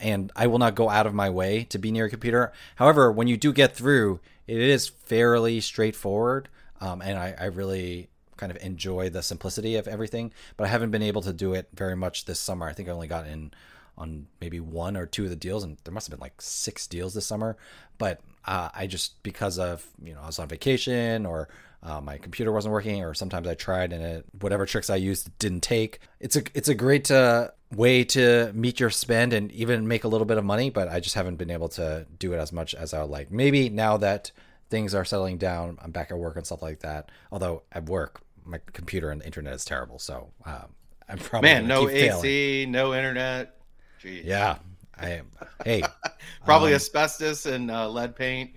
[0.00, 2.52] and I will not go out of my way to be near a computer.
[2.76, 6.48] However, when you do get through, it is fairly straightforward.
[6.80, 10.92] Um, and I, I really kind of enjoy the simplicity of everything, but I haven't
[10.92, 12.68] been able to do it very much this summer.
[12.68, 13.52] I think I only got in
[13.98, 16.86] on maybe one or two of the deals, and there must have been like six
[16.86, 17.56] deals this summer.
[17.98, 21.48] But uh, I just because of you know I was on vacation or
[21.82, 25.36] uh, my computer wasn't working, or sometimes I tried and it, whatever tricks I used
[25.38, 26.00] didn't take.
[26.20, 30.08] It's a it's a great uh, way to meet your spend and even make a
[30.08, 32.74] little bit of money, but I just haven't been able to do it as much
[32.74, 33.30] as I would like.
[33.30, 34.32] Maybe now that
[34.70, 37.10] things are settling down, I'm back at work and stuff like that.
[37.30, 40.74] Although at work, my computer and the internet is terrible, so um,
[41.08, 42.72] I'm probably man no AC, failing.
[42.72, 43.60] no internet.
[44.02, 44.24] Jeez.
[44.24, 44.56] Yeah,
[44.96, 45.30] I am.
[45.64, 45.82] Hey,
[46.44, 48.52] probably um, asbestos and uh, lead paint.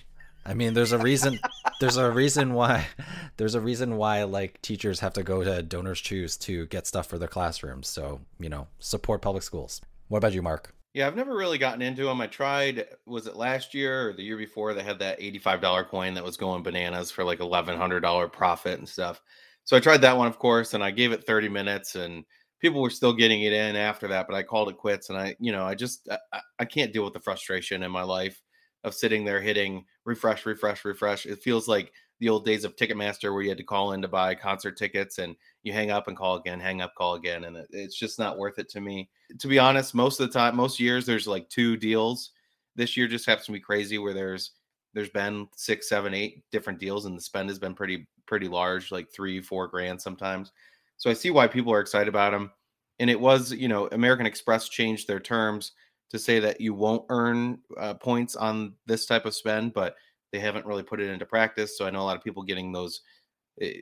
[0.46, 1.40] I mean, there's a reason.
[1.80, 2.88] there's a reason why.
[3.38, 7.08] There's a reason why like teachers have to go to Donors Choose to get stuff
[7.08, 7.88] for their classrooms.
[7.88, 9.82] So you know, support public schools.
[10.10, 10.76] What about you, Mark?
[10.94, 12.22] Yeah, I've never really gotten into them.
[12.22, 12.86] I tried.
[13.08, 14.74] Was it last year or the year before?
[14.74, 18.28] They had that eighty-five dollar coin that was going bananas for like eleven hundred dollar
[18.28, 19.22] profit and stuff.
[19.64, 22.24] So I tried that one, of course, and I gave it thirty minutes and
[22.62, 25.10] people were still getting it in after that, but I called it quits.
[25.10, 28.04] And I, you know, I just, I, I can't deal with the frustration in my
[28.04, 28.40] life
[28.84, 31.26] of sitting there hitting refresh, refresh, refresh.
[31.26, 34.08] It feels like the old days of Ticketmaster where you had to call in to
[34.08, 37.46] buy concert tickets and you hang up and call again, hang up, call again.
[37.46, 39.10] And it's just not worth it to me.
[39.40, 42.32] To be honest, most of the time, most years, there's like two deals.
[42.76, 44.52] This year just happens to be crazy where there's,
[44.94, 48.92] there's been six, seven, eight different deals and the spend has been pretty, pretty large,
[48.92, 50.52] like three, four grand sometimes.
[50.98, 52.52] So I see why people are excited about them.
[53.00, 55.72] And it was, you know, American Express changed their terms
[56.12, 59.96] to say that you won't earn uh, points on this type of spend, but
[60.32, 61.78] they haven't really put it into practice.
[61.78, 63.02] So I know a lot of people getting those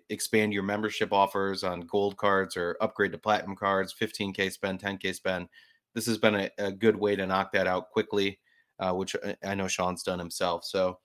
[0.10, 5.16] expand your membership offers on gold cards or upgrade to platinum cards, 15K spend, 10K
[5.16, 5.48] spend.
[5.94, 8.40] This has been a, a good way to knock that out quickly,
[8.80, 10.66] uh, which uh, I know Shawn's done himself.
[10.66, 11.00] So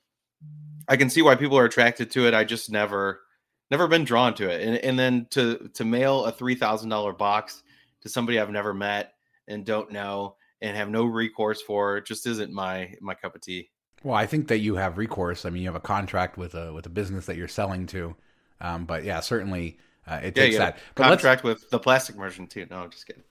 [0.89, 2.35] I can see why people are attracted to it.
[2.35, 3.21] I just never
[3.71, 4.67] never been drawn to it.
[4.67, 7.63] And and then to to mail a three thousand dollar box
[8.03, 9.15] to somebody I've never met
[9.49, 13.71] and don't know and have no recourse for just isn't my my cup of tea.
[14.03, 15.45] Well, I think that you have recourse.
[15.45, 18.15] I mean, you have a contract with a with a business that you're selling to.
[18.61, 20.79] Um, but yeah, certainly Uh, it Yeah, takes that.
[20.97, 22.67] But contract with the plastic merchant too.
[22.71, 23.25] No, I'm just kidding.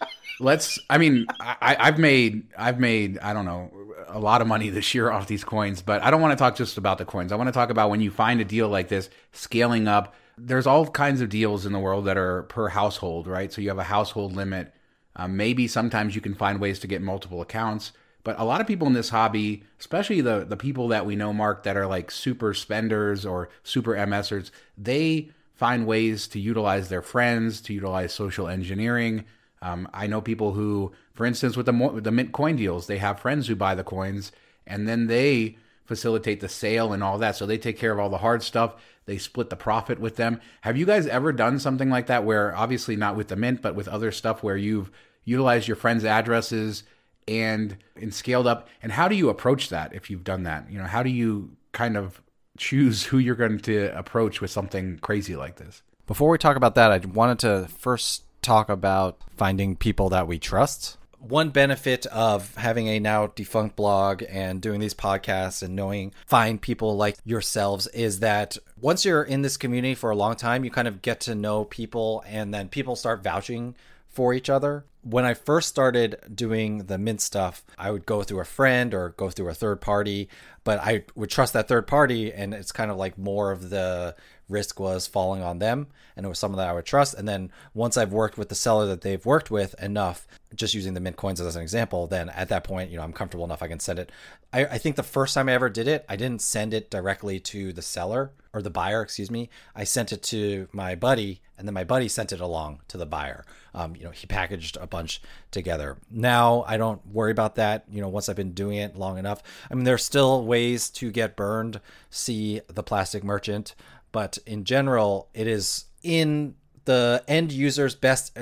[0.38, 0.78] let's.
[0.90, 1.68] I mean, I, I've made.
[1.68, 1.68] Let's.
[1.68, 2.54] I mean, I, I've made.
[2.56, 3.18] I've made.
[3.18, 3.70] I don't know
[4.08, 6.56] a lot of money this year off these coins, but I don't want to talk
[6.56, 7.32] just about the coins.
[7.32, 10.14] I want to talk about when you find a deal like this, scaling up.
[10.38, 13.52] There's all kinds of deals in the world that are per household, right?
[13.52, 14.74] So you have a household limit.
[15.16, 17.92] Um, maybe sometimes you can find ways to get multiple accounts.
[18.22, 21.32] But a lot of people in this hobby, especially the the people that we know,
[21.32, 27.02] Mark, that are like super spenders or super MSers, they find ways to utilize their
[27.02, 29.24] friends, to utilize social engineering.
[29.62, 32.98] Um, I know people who, for instance, with the with the mint coin deals, they
[32.98, 34.32] have friends who buy the coins,
[34.66, 37.36] and then they facilitate the sale and all that.
[37.36, 38.74] So they take care of all the hard stuff.
[39.06, 40.40] They split the profit with them.
[40.62, 43.74] Have you guys ever done something like that where obviously not with the mint, but
[43.74, 44.90] with other stuff where you've
[45.24, 46.82] utilized your friends' addresses
[47.28, 48.68] and and scaled up?
[48.82, 50.70] And how do you approach that if you've done that?
[50.70, 52.20] You know, how do you kind of
[52.58, 55.82] choose who you're going to approach with something crazy like this?
[56.06, 60.38] Before we talk about that, I wanted to first talk about finding people that we
[60.38, 66.12] trust one benefit of having a now defunct blog and doing these podcasts and knowing
[66.26, 70.64] find people like yourselves is that once you're in this community for a long time,
[70.64, 73.74] you kind of get to know people and then people start vouching
[74.16, 74.86] for each other.
[75.02, 79.10] When I first started doing the mint stuff, I would go through a friend or
[79.10, 80.30] go through a third party,
[80.64, 84.16] but I would trust that third party and it's kind of like more of the
[84.48, 87.14] risk was falling on them and it was someone that I would trust.
[87.14, 90.94] And then once I've worked with the seller that they've worked with enough, just using
[90.94, 93.62] the mint coins as an example, then at that point, you know, I'm comfortable enough
[93.62, 94.10] I can send it.
[94.52, 97.38] I, I think the first time I ever did it, I didn't send it directly
[97.40, 99.50] to the seller or the buyer, excuse me.
[99.74, 103.06] I sent it to my buddy and then my buddy sent it along to the
[103.06, 103.44] buyer.
[103.76, 105.98] Um, you know, he packaged a bunch together.
[106.10, 107.84] Now I don't worry about that.
[107.90, 111.12] You know, once I've been doing it long enough, I mean, there's still ways to
[111.12, 111.80] get burned.
[112.10, 113.74] See the plastic merchant
[114.16, 116.54] but in general, it is in
[116.86, 118.34] the end user's best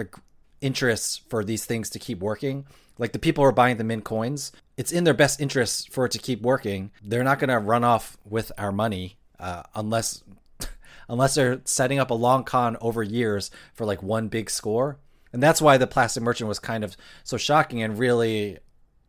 [0.61, 2.65] interests for these things to keep working.
[2.97, 6.05] Like the people who are buying the mint coins, it's in their best interest for
[6.05, 6.93] it to keep working.
[7.03, 10.23] They're not going to run off with our money uh, unless
[11.09, 14.99] unless they're setting up a long con over years for like one big score.
[15.35, 18.59] And that's why the plastic merchant was kind of so shocking and really,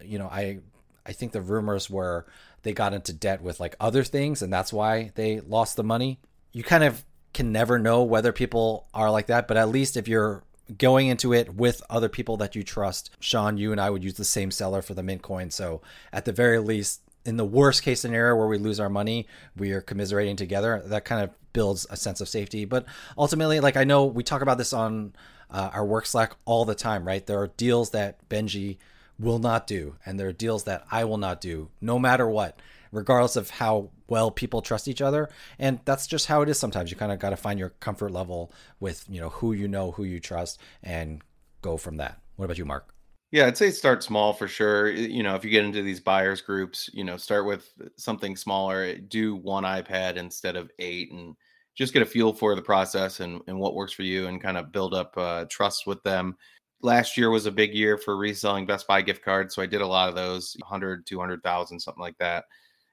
[0.03, 0.59] you know, I
[1.05, 2.25] I think the rumors were
[2.63, 6.19] they got into debt with like other things and that's why they lost the money
[6.55, 10.07] you kind of can never know whether people are like that, but at least if
[10.07, 10.41] you're
[10.77, 14.13] going into it with other people that you trust, Shawn, you and I would use
[14.13, 15.51] the same seller for the mint coin.
[15.51, 15.81] So
[16.13, 19.73] at the very least, in the worst case scenario where we lose our money, we
[19.73, 20.81] are commiserating together.
[20.85, 22.63] That kind of builds a sense of safety.
[22.63, 22.85] But
[23.17, 25.11] ultimately, like I know we talk about this on
[25.49, 27.25] uh, our work Slack all the time, right?
[27.25, 28.77] There are deals that Benji
[29.17, 32.59] will not do, and there are deals that I will not do, no matter what
[32.95, 35.29] regardless of how well people trust each other.
[35.59, 36.89] And that's just how it is sometimes.
[36.89, 39.91] You kind of got to find your comfort level with, you know, who you know,
[39.91, 41.21] who you trust, and
[41.61, 42.19] go from that.
[42.37, 42.93] What about you, Mark?
[43.31, 44.89] Yeah, I'd say start small for sure.
[44.89, 48.95] You know, if you get into these buyers groups, you know, start with something smaller,
[48.95, 51.35] do one iPad instead of eight, and
[51.75, 54.57] just get a feel for the process and, and what works for you and kind
[54.57, 56.35] of build up uh, trust with them.
[56.81, 59.55] Last year was a big year for reselling Best Buy gift cards.
[59.55, 62.45] So I did a lot of those 100, 200,000, something like that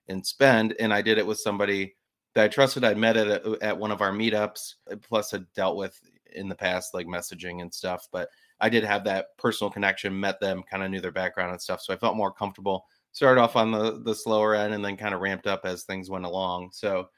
[0.09, 0.75] and spend.
[0.79, 1.97] And I did it with somebody
[2.35, 2.85] that I trusted.
[2.85, 5.99] I met at a, at one of our meetups, uh, plus had dealt with
[6.35, 8.09] in the past, like messaging and stuff.
[8.11, 8.29] But
[8.61, 11.81] I did have that personal connection, met them, kind of knew their background and stuff.
[11.83, 12.87] So I felt more comfortable.
[13.13, 16.09] Started off on the the slower end and then kind of ramped up as things
[16.09, 16.71] went along.
[16.73, 17.11] So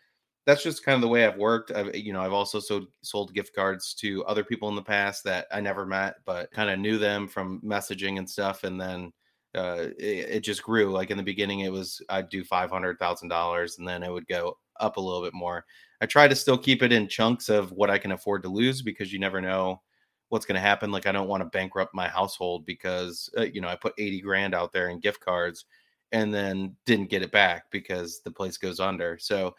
[0.47, 1.73] that's just kind of the way I've worked.
[1.73, 5.25] I've you know I've also sold sold gift cards to other people in the past
[5.25, 9.13] that I never met, but kind of knew them from messaging and stuff, and then
[9.55, 10.91] uh, it, it, just grew.
[10.93, 14.13] Like in the beginning, it was I'd do five hundred thousand dollars, and then it
[14.13, 15.65] would go up a little bit more.
[16.01, 18.83] I try to still keep it in chunks of what I can afford to lose
[18.83, 19.81] because you never know
[20.29, 20.91] what's going to happen.
[20.91, 24.21] Like I don't want to bankrupt my household because uh, you know I put eighty
[24.21, 25.65] grand out there in gift cards
[26.13, 29.19] and then didn't get it back because the place goes under.
[29.19, 29.55] So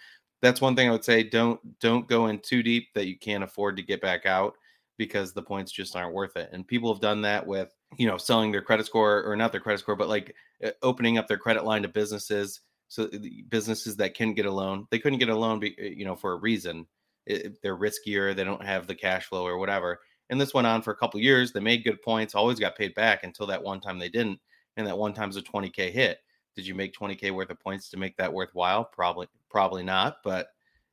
[0.46, 1.24] that's one thing I would say.
[1.24, 4.56] Don't don't go in too deep that you can't afford to get back out
[4.98, 6.50] because the points just aren't worth it.
[6.54, 9.62] And people have done that with you know selling their credit score or not their
[9.62, 13.10] credit score but like uh, opening up their credit line to businesses so
[13.50, 16.16] businesses that can get a loan they couldn't get a loan be, uh, you know
[16.16, 16.86] for a reason
[17.26, 20.82] it, they're riskier they don't have the cash flow or whatever and this went on
[20.82, 23.80] for a couple years they made good points always got paid back until that one
[23.80, 24.40] time they didn't
[24.78, 26.20] and that one time's a 20k hit
[26.56, 30.48] did you make 20k worth of points to make that worthwhile probably probably not but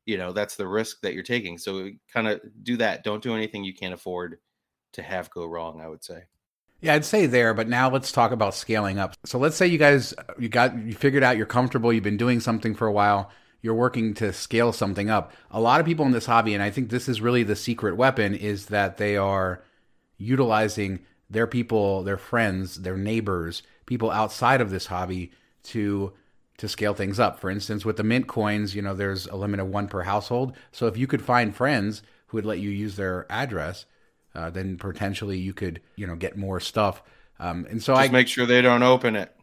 [0.07, 3.35] you know that's the risk that you're taking so kind of do that don't do
[3.35, 4.38] anything you can't afford
[4.92, 6.22] to have go wrong i would say
[6.83, 9.14] yeah, I'd say there, but now let's talk about scaling up.
[9.25, 12.40] So let's say you guys you got you figured out you're comfortable, you've been doing
[12.40, 13.31] something for a while,
[13.62, 15.33] you're working to scale something up.
[15.53, 17.96] A lot of people in this hobby, and I think this is really the secret
[17.96, 19.62] weapon, is that they are
[20.18, 20.98] utilizing
[21.31, 25.31] their people, their friends, their neighbors, people outside of this hobby
[25.64, 26.12] to
[26.59, 27.40] to scale things up.
[27.40, 30.57] For instance, with the mint coins, you know, there's a limit of one per household.
[30.70, 33.87] So if you could find friends who would let you use their address,
[34.35, 37.03] uh, then potentially you could, you know, get more stuff.
[37.40, 39.35] Um, and so Just I make sure they don't open it.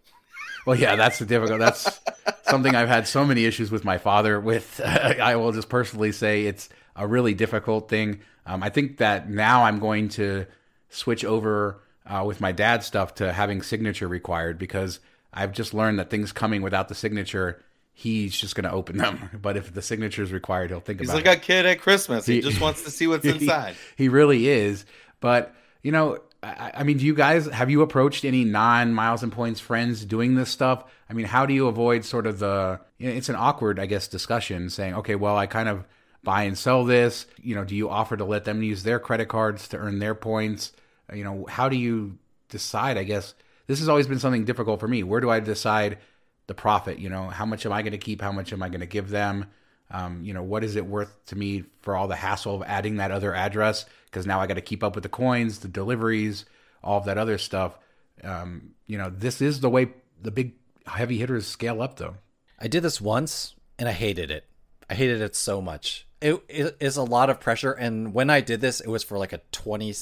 [0.66, 1.60] well, yeah, that's the difficult.
[1.60, 2.00] That's
[2.44, 4.40] something I've had so many issues with my father.
[4.40, 8.22] With I will just personally say it's a really difficult thing.
[8.46, 10.46] Um, I think that now I'm going to
[10.90, 15.00] switch over uh, with my dad's stuff to having signature required because
[15.34, 17.64] I've just learned that things coming without the signature,
[17.94, 19.30] he's just going to open them.
[19.42, 21.30] But if the signature is required, he'll think He's about like it.
[21.30, 22.26] He's like a kid at Christmas.
[22.26, 23.76] He, just wants to see what's inside.
[23.96, 24.86] He, he really is.
[25.20, 29.24] But you know, I, I mean, do you guys have you approached any non miles
[29.24, 30.86] and points friends doing this stuff?
[31.10, 32.80] I mean, how do you avoid sort of the?
[32.98, 35.86] You know, it's an awkward, I guess, discussion saying, okay, well, I kind of
[36.24, 37.26] buy and sell this.
[37.42, 40.16] You know, do you offer to let them use their credit cards to earn their
[40.16, 40.72] points?
[41.14, 42.18] You know, how do you
[42.50, 42.98] decide?
[42.98, 43.34] I guess
[43.70, 45.04] this has always been something difficult for me.
[45.04, 46.00] Where do I decide
[46.48, 46.98] the profit?
[46.98, 48.20] You know, how much am I going to keep?
[48.20, 49.46] How much am I going to give them?
[49.92, 52.96] Um, you know, what is it worth to me for all the hassle of adding
[52.96, 53.86] that other address?
[54.06, 56.46] Because now I got to keep up with the coins, the deliveries,
[56.84, 57.78] all of that other stuff.
[58.24, 60.56] Um, you know, this is the way the big
[60.88, 62.16] heavy hitters scale up, though.
[62.58, 64.48] I did this once and I hated it.
[64.90, 66.08] I hated it so much.
[66.22, 67.74] It, it is a lot of pressure.
[67.74, 69.94] And when I did this, it was for like a 20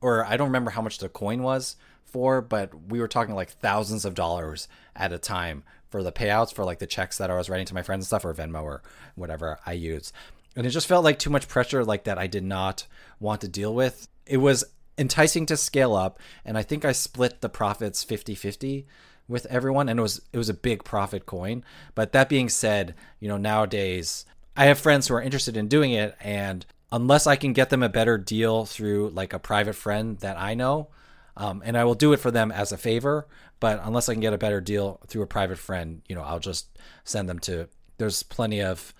[0.00, 1.74] or I don't remember how much the coin was
[2.10, 6.52] for, but we were talking like thousands of dollars at a time for the payouts
[6.52, 8.62] for like the checks that I was writing to my friends and stuff or Venmo
[8.62, 8.82] or
[9.14, 10.12] whatever I use.
[10.56, 12.86] And it just felt like too much pressure like that I did not
[13.18, 14.08] want to deal with.
[14.26, 14.64] It was
[14.98, 18.84] enticing to scale up and I think I split the profits 50-50
[19.28, 21.64] with everyone and it was it was a big profit coin.
[21.94, 25.92] But that being said, you know, nowadays I have friends who are interested in doing
[25.92, 30.18] it and unless I can get them a better deal through like a private friend
[30.18, 30.88] that I know,
[31.36, 33.26] um, and I will do it for them as a favor.
[33.60, 36.38] But unless I can get a better deal through a private friend, you know, I'll
[36.40, 37.68] just send them to.
[37.98, 38.94] There's plenty of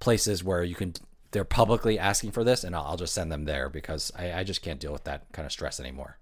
[0.00, 0.94] places where you can.
[1.30, 4.44] They're publicly asking for this, and I'll, I'll just send them there because I, I
[4.44, 6.18] just can't deal with that kind of stress anymore.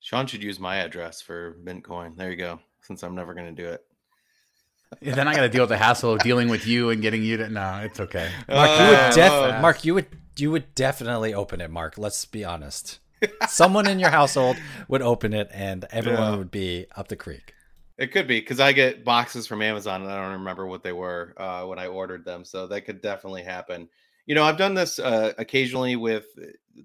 [0.00, 2.16] Shawn should use my address for Bitcoin.
[2.16, 2.60] There you go.
[2.82, 3.84] Since I'm never going to do it.
[5.00, 7.22] Yeah, then I got to deal with the hassle of dealing with you and getting
[7.22, 7.48] you to.
[7.48, 8.28] No, it's okay.
[8.48, 11.96] Mark, you would Uh, def- uh, Mark, you would you would definitely open it, Mark.
[11.98, 12.98] Let's be honest.
[13.48, 14.56] Someone in your household
[14.88, 16.36] would open it, and everyone Yeah.
[16.36, 17.54] would be up the creek.
[17.98, 20.92] It could be because I get boxes from Amazon and I don't remember what they
[20.92, 22.46] were uh, when I ordered them.
[22.46, 23.90] So that could definitely happen.
[24.24, 26.24] You know, I've done this uh, occasionally with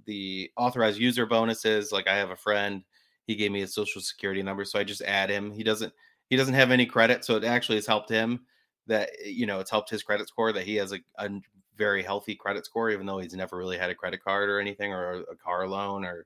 [0.06, 1.93] the authorized user bonuses.
[1.93, 2.84] Like I have a friend,
[3.28, 5.52] he gave me his social security number, so I just add him.
[5.52, 5.93] He doesn't
[6.30, 8.41] he doesn't have any credit, so it actually has helped him.
[8.88, 10.52] That you know, it's helped his credit score.
[10.52, 11.30] That he has a, a
[11.78, 14.94] very healthy credit score, even though he's never really had a credit card or anything
[14.94, 16.26] or a car loan or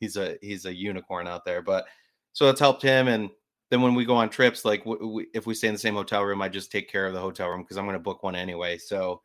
[0.00, 1.62] he's a he's a unicorn out there.
[1.62, 1.86] But
[2.32, 3.30] so it's helped him and
[3.70, 5.94] then when we go on trips like w- w- if we stay in the same
[5.94, 8.22] hotel room i just take care of the hotel room because i'm going to book
[8.22, 9.22] one anyway so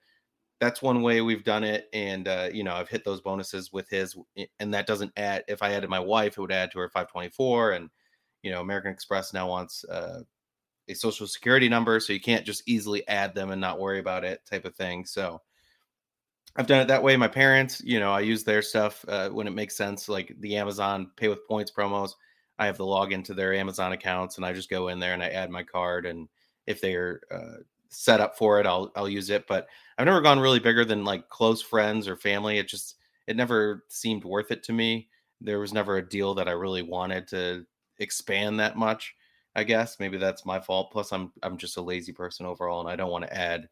[0.59, 3.89] that's one way we've done it and uh, you know i've hit those bonuses with
[3.89, 4.17] his
[4.59, 7.73] and that doesn't add if i added my wife it would add to her 524
[7.73, 7.89] and
[8.43, 10.21] you know american express now wants uh,
[10.89, 14.23] a social security number so you can't just easily add them and not worry about
[14.23, 15.41] it type of thing so
[16.57, 19.47] i've done it that way my parents you know i use their stuff uh, when
[19.47, 22.13] it makes sense like the amazon pay with points promos
[22.59, 25.21] I have the login to their Amazon accounts, and I just go in there and
[25.23, 26.05] I add my card.
[26.05, 26.27] And
[26.65, 29.45] if they're uh, set up for it, I'll I'll use it.
[29.47, 29.67] But
[29.97, 32.57] I've never gone really bigger than like close friends or family.
[32.57, 32.95] It just
[33.27, 35.09] it never seemed worth it to me.
[35.39, 37.65] There was never a deal that I really wanted to
[37.99, 39.13] expand that much.
[39.55, 40.91] I guess maybe that's my fault.
[40.91, 43.69] Plus, I'm I'm just a lazy person overall, and I don't want to add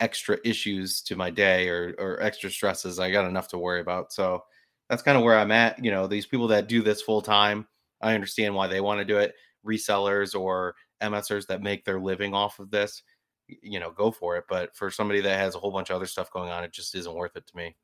[0.00, 2.98] extra issues to my day or or extra stresses.
[2.98, 4.12] I got enough to worry about.
[4.12, 4.44] So
[4.88, 5.84] that's kind of where I'm at.
[5.84, 7.66] You know, these people that do this full time
[8.00, 9.34] I understand why they want to do it.
[9.66, 13.02] Resellers or MSers that make their living off of this,
[13.46, 14.44] you know, go for it.
[14.48, 16.94] But for somebody that has a whole bunch of other stuff going on, it just
[16.94, 17.76] isn't worth it to me.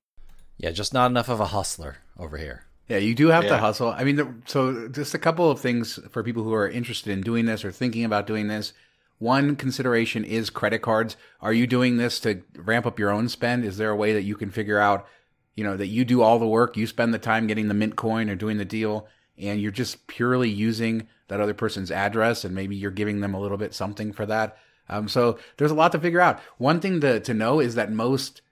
[0.59, 2.65] Yeah, just not enough of a hustler over here.
[2.89, 3.89] Yeah, you do have to hustle.
[3.89, 7.21] I mean, the, so just a couple of things for people who are interested in
[7.21, 8.73] doing this or thinking about doing this.
[9.19, 11.17] One consideration is credit cards.
[11.41, 13.65] Are you doing this to ramp up your own spend?
[13.65, 15.07] Is there a way that you can figure out,
[15.55, 17.97] you know, that you do all the work, you spend the time getting the mint
[17.97, 19.09] coin or doing the deal,
[19.39, 23.41] and you're just purely using that other person's address, and maybe you're giving them a
[23.41, 24.59] little bit something for that.
[24.89, 26.41] Um, so there's a lot to figure out.
[26.59, 28.43] One thing to, to know is that most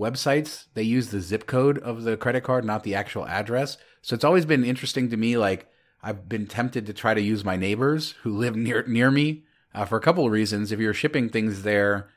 [0.00, 4.14] websites they use the zip code of the credit card not the actual address so
[4.14, 5.70] it's always been interesting to me like
[6.02, 9.44] i've been tempted to try to use my neighbors who live near near me
[9.74, 12.10] uh, for a couple of reasons if you're shipping things there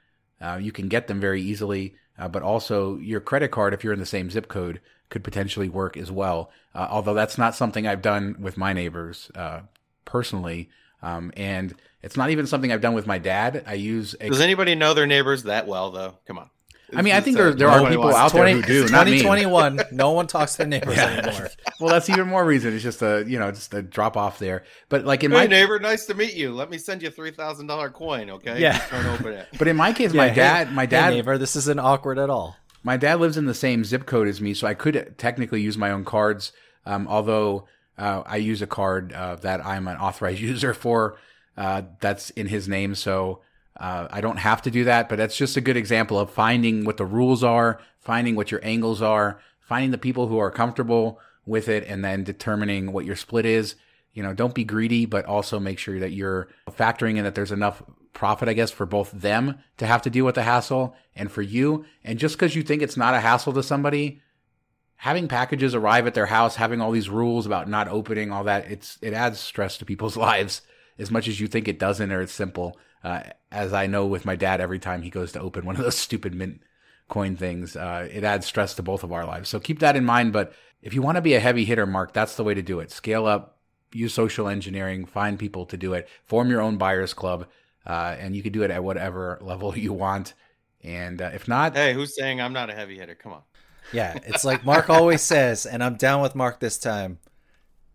[0.44, 1.96] uh, you can get them very easily.
[2.20, 5.70] Uh, but also your credit card, if you're in the same zip code, could potentially
[5.70, 6.52] work as well.
[6.76, 9.62] Uh, although that's not something I've done with my neighbors uh,
[10.06, 10.70] personally.
[11.02, 11.74] Um, and
[12.04, 13.64] it's not even something I've done with my dad.
[13.66, 14.16] I use.
[14.22, 16.20] A- Does anybody know their neighbors that well, though?
[16.28, 16.50] Come on.
[16.96, 18.88] I mean, I think there, there are people out there who do.
[18.88, 21.06] 2021, no one talks to their neighbors yeah.
[21.06, 21.50] anymore.
[21.80, 22.74] well, that's even more reason.
[22.74, 24.64] It's just a you know just a drop off there.
[24.90, 26.52] But like in hey, my neighbor, nice to meet you.
[26.52, 28.30] Let me send you a three thousand dollar coin.
[28.30, 28.80] Okay, yeah.
[28.80, 29.48] Trying to open it.
[29.58, 32.30] But in my case, yeah, my dad, my dad, hey, neighbor, this isn't awkward at
[32.30, 32.58] all.
[32.84, 35.78] My dad lives in the same zip code as me, so I could technically use
[35.78, 36.52] my own cards.
[36.86, 37.68] Um, although
[37.98, 41.18] uh, I use a card uh, that I'm an authorized user for,
[41.56, 43.40] uh, that's in his name, so
[43.78, 45.10] uh, I don't have to do that.
[45.10, 48.64] But that's just a good example of finding what the rules are, finding what your
[48.64, 53.16] angles are, finding the people who are comfortable with it, and then determining what your
[53.16, 53.76] split is.
[54.14, 57.52] You know, don't be greedy, but also make sure that you're factoring in that there's
[57.52, 57.82] enough
[58.14, 61.42] profit, I guess, for both them to have to deal with the hassle and for
[61.42, 61.86] you.
[62.04, 64.22] And just because you think it's not a hassle to somebody,
[64.98, 68.72] having packages arrive at their house, having all these rules about not opening, all that,
[68.72, 70.62] it's it adds stress to people's lives
[70.98, 72.78] as much as you think it doesn't or it's simple.
[73.04, 75.84] Uh, as I know with my dad, every time he goes to open one of
[75.84, 76.62] those stupid mint
[77.10, 79.50] coin things, uh, it adds stress to both of our lives.
[79.50, 80.34] So keep that in mind.
[80.34, 82.80] But if you want to be a heavy hitter, Mark, that's the way to do
[82.80, 82.92] it.
[82.92, 83.58] Scale up,
[83.92, 87.48] use social engineering, find people to do it, form your own buyers club
[87.86, 90.34] uh, and you can do it at whatever level you want.
[90.84, 93.16] And uh, if not, hey, who's saying I'm not a heavy hitter?
[93.16, 93.42] Come on.
[93.92, 97.20] Yeah, it's like Mark always says, and I'm down with Mark this time.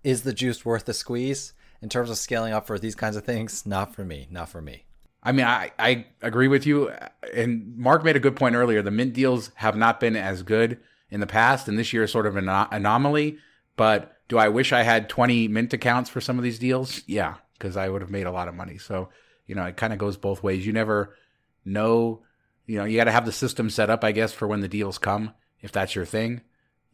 [0.05, 1.53] Is the juice worth the squeeze?
[1.81, 4.27] In terms of scaling up for these kinds of things, not for me.
[4.31, 4.85] Not for me.
[5.23, 6.93] I mean, I, I agree with you.
[7.35, 8.83] And Mark made a good point earlier.
[8.83, 10.79] The mint deals have not been as good
[11.11, 13.39] in the past, and this year is sort of an anomaly.
[13.77, 17.03] But do I wish I had 20 mint accounts for some of these deals?
[17.07, 18.79] Yeah, because I would have made a lot of money.
[18.79, 19.09] So
[19.49, 20.65] you know, it kind of goes both ways.
[20.65, 21.17] You never
[21.65, 22.23] know,
[22.67, 24.69] you know, you got to have the system set up, I guess, for when the
[24.69, 26.43] deals come, if that's your thing.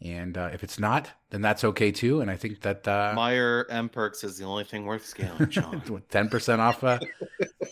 [0.00, 2.20] And uh, if it's not, then that's okay too.
[2.20, 6.02] And I think that uh, Meijer mPerks is the only thing worth scaling, Shawn.
[6.10, 6.98] Ten percent off uh,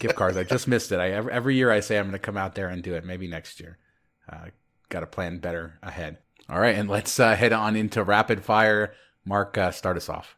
[0.01, 0.37] gift cards.
[0.37, 0.99] I just missed it.
[0.99, 3.05] I every, every year I say I'm going to come out there and do it.
[3.05, 3.79] Maybe next year.
[4.31, 4.47] Uh,
[4.89, 6.19] got to plan better ahead.
[6.49, 8.95] All right, and let's uh, head on into rapid fire.
[9.25, 10.37] Mark, uh, start us off.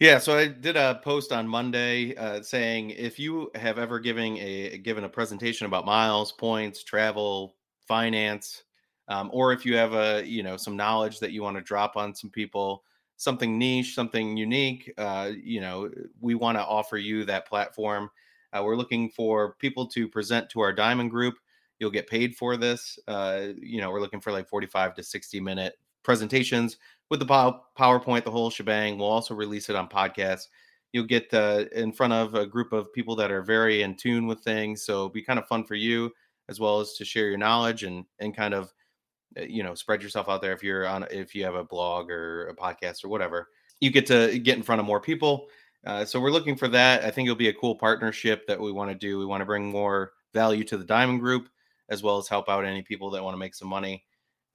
[0.00, 4.36] Yeah, so I did a post on Monday uh, saying if you have ever given
[4.38, 7.54] a given a presentation about miles, points, travel,
[7.86, 8.64] finance,
[9.08, 11.96] um, or if you have a you know some knowledge that you want to drop
[11.96, 12.84] on some people,
[13.16, 15.90] something niche, something unique, uh, you know,
[16.20, 18.10] we want to offer you that platform.
[18.52, 21.34] Uh, we're looking for people to present to our diamond group.
[21.78, 22.98] You'll get paid for this.
[23.08, 26.76] Uh, you know, we're looking for like 45 to 60 minute presentations
[27.10, 28.98] with the PowerPoint, the whole shebang.
[28.98, 30.48] We'll also release it on podcasts.
[30.92, 34.28] You'll get uh, in front of a group of people that are very in tune
[34.28, 34.84] with things.
[34.84, 36.12] So it'll be kind of fun for you
[36.48, 38.72] as well as to share your knowledge and and kind of
[39.36, 42.48] you know spread yourself out there if you're on if you have a blog or
[42.48, 43.48] a podcast or whatever.
[43.80, 45.48] You get to get in front of more people.
[45.86, 47.04] Uh, so we're looking for that.
[47.04, 49.18] I think it'll be a cool partnership that we want to do.
[49.18, 51.48] We want to bring more value to the Diamond Group
[51.90, 54.04] as well as help out any people that want to make some money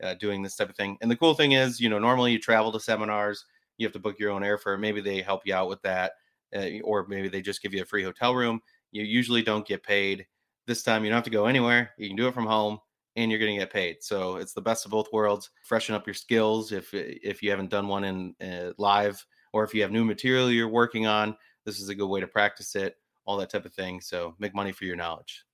[0.03, 0.97] uh, doing this type of thing.
[1.01, 3.45] And the cool thing is, you know, normally you travel to seminars,
[3.77, 4.79] you have to book your own airfare.
[4.79, 6.13] Maybe they help you out with that,
[6.55, 8.61] uh, or maybe they just give you a free hotel room.
[8.91, 10.25] You usually don't get paid.
[10.65, 11.91] This time, you don't have to go anywhere.
[11.97, 12.79] You can do it from home,
[13.19, 13.97] and you're going to get paid.
[14.01, 15.49] So it's the best of both worlds.
[15.63, 19.73] Freshen up your skills if if you haven't done one in uh, live, or if
[19.73, 21.35] you have new material you're working on.
[21.65, 22.95] This is a good way to practice it.
[23.25, 24.01] All that type of thing.
[24.01, 25.45] So make money for your knowledge.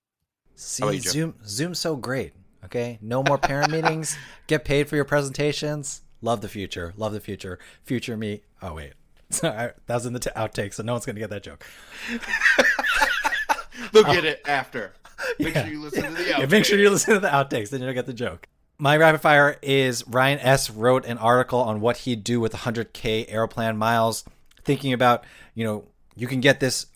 [0.56, 2.34] See, you, Zoom Zoom's so great.
[2.64, 4.18] Okay, no more parent meetings.
[4.48, 6.02] Get paid for your presentations.
[6.22, 6.94] Love the future.
[6.98, 7.60] Love the future.
[7.84, 8.42] Future me.
[8.62, 8.94] Oh wait,
[9.42, 11.66] that was in the t- outtake, so no one's gonna get that joke.
[13.92, 14.94] They'll get it after.
[15.40, 15.64] Make yeah.
[15.64, 16.40] sure you listen to the outtakes.
[16.40, 18.48] Yeah, make sure you listen to the outtakes, then you'll get the joke.
[18.78, 20.70] My rapid fire is Ryan S.
[20.70, 24.26] wrote an article on what he'd do with 100k Aeroplan miles,
[24.64, 25.86] thinking about you know
[26.16, 26.88] you can get this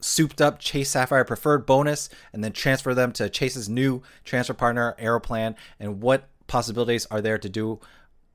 [0.00, 4.94] souped up Chase Sapphire preferred bonus and then transfer them to Chase's new transfer partner,
[4.98, 7.80] Aeroplan, and what possibilities are there to do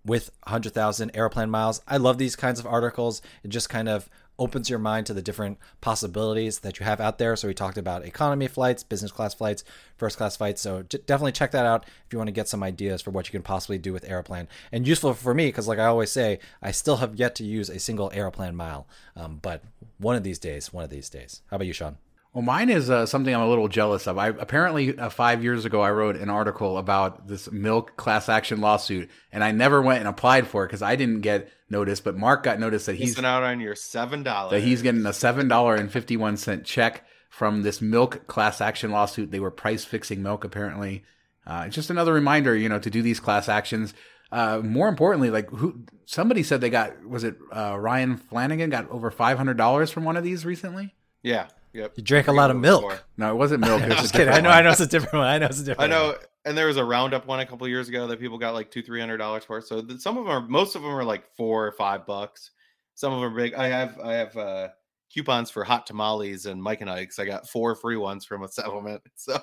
[0.05, 1.81] with 100,000 Aeroplan miles.
[1.87, 3.21] I love these kinds of articles.
[3.43, 4.09] It just kind of
[4.39, 7.35] opens your mind to the different possibilities that you have out there.
[7.35, 9.63] So we talked about economy flights, business class flights,
[9.97, 10.61] first class flights.
[10.61, 13.27] So j- definitely check that out if you want to get some ideas for what
[13.27, 14.47] you can possibly do with Aeroplan.
[14.71, 17.69] And useful for me because, like I always say, I still have yet to use
[17.69, 18.87] a single Aeroplan mile.
[19.15, 19.63] Um, but
[19.97, 21.41] one of these days, one of these days.
[21.49, 21.97] How about you, Shawn?
[22.33, 24.17] Well, mine is uh, something I'm a little jealous of.
[24.17, 28.59] I apparently uh, five years ago I wrote an article about this milk class action
[28.59, 31.99] lawsuit, and I never went and applied for it because I didn't get notice.
[31.99, 34.51] But Mark got notice that he's out on your seven dollars.
[34.51, 38.61] That he's getting a seven dollar and fifty one cent check from this milk class
[38.61, 39.29] action lawsuit.
[39.29, 41.03] They were price fixing milk, apparently.
[41.45, 43.93] Uh, it's just another reminder, you know, to do these class actions.
[44.31, 48.89] Uh, more importantly, like who somebody said they got was it uh, Ryan Flanagan got
[48.89, 50.95] over five hundred dollars from one of these recently.
[51.21, 51.49] Yeah.
[51.73, 51.93] Yep.
[51.97, 53.03] You drank a lot of milk.
[53.17, 53.81] No, it wasn't milk.
[53.83, 54.33] It was Just kidding.
[54.33, 54.49] I know.
[54.49, 54.57] one.
[54.59, 55.27] I know it's a different one.
[55.27, 55.91] I know it's a different.
[55.91, 56.15] I know, one.
[56.45, 58.83] and there was a roundup one a couple years ago that people got like two,
[58.83, 59.59] three hundred dollars for.
[59.61, 62.51] So th- some of them are, most of them are like four or five bucks.
[62.95, 63.55] Some of them are big.
[63.55, 64.67] I have, I have uh,
[65.11, 67.17] coupons for hot tamales and Mike and Ike's.
[67.17, 69.01] I got four free ones from a settlement.
[69.15, 69.39] So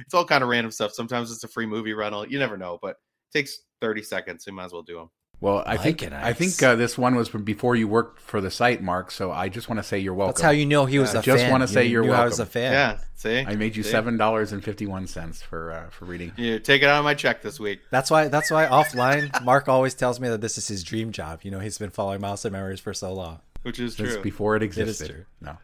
[0.00, 0.92] it's all kind of random stuff.
[0.92, 2.26] Sometimes it's a free movie rental.
[2.26, 4.44] You never know, but it takes thirty seconds.
[4.44, 5.10] So you might as well do them.
[5.40, 8.40] Well, I think and I think uh, this one was from before you worked for
[8.40, 9.10] the site, Mark.
[9.10, 10.32] So I just want to say you're welcome.
[10.32, 11.52] That's how you know he was Yeah, a just fan.
[11.52, 12.72] wanna say you're knew I was a fan.
[12.72, 12.98] Yeah.
[13.16, 13.90] See, I made you See?
[13.90, 16.32] seven dollars and fifty one cents for uh, for reading.
[16.36, 17.80] You take it out of my check this week.
[17.90, 18.28] That's why.
[18.28, 21.40] That's why offline, Mark always tells me that this is his dream job.
[21.42, 23.40] You know, he's been following Miles and Memories for so long.
[23.62, 24.22] Which is Since true.
[24.22, 25.10] before it existed.
[25.10, 25.24] true.
[25.42, 25.58] No.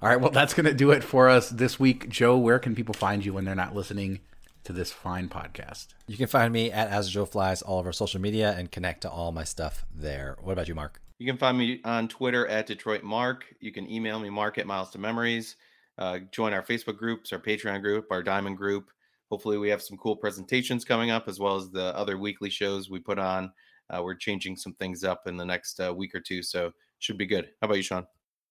[0.00, 0.20] All right.
[0.20, 2.08] Well, that's going to do it for us this week.
[2.08, 4.20] Joe, where can people find you when they're not listening
[4.68, 5.86] to this fine podcast?
[6.06, 9.00] You can find me at As Joe Flies, all of our social media, and connect
[9.00, 10.36] to all my stuff there.
[10.42, 11.00] What about you, Mark?
[11.18, 13.46] You can find me on Twitter at Detroit Mark.
[13.60, 15.56] You can email me Mark at Miles to Memories.
[15.96, 18.90] Uh, join our Facebook groups, our Patreon group, our Diamond group.
[19.30, 22.90] Hopefully, we have some cool presentations coming up, as well as the other weekly shows
[22.90, 23.50] we put on.
[23.88, 27.16] Uh, we're changing some things up in the next uh, week or two, so should
[27.16, 27.46] be good.
[27.62, 28.06] How about you, Shawn?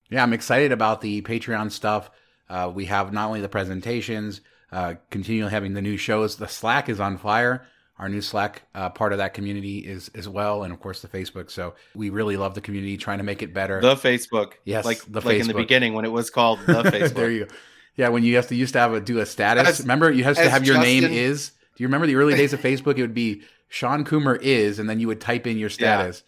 [0.09, 2.09] Yeah, I'm excited about the Patreon stuff.
[2.49, 4.41] Uh, we have not only the presentations,
[4.71, 6.37] uh, continually having the new shows.
[6.37, 7.65] The Slack is on fire.
[7.99, 11.07] Our new Slack uh, part of that community is as well, and of course the
[11.07, 11.49] Facebook.
[11.49, 13.81] So we really love the community, trying to make it better.
[13.81, 17.13] The Facebook, Yes, like the like in the beginning when it was called the Facebook.
[17.15, 17.55] there you go.
[17.95, 19.67] Yeah, when you have to used to have a do a status.
[19.67, 21.49] As- remember, you have to have your name is.
[21.75, 22.97] Do you remember the early days of Facebook?
[22.97, 26.21] It would be Shawn Coomer is, and then you would type in your status.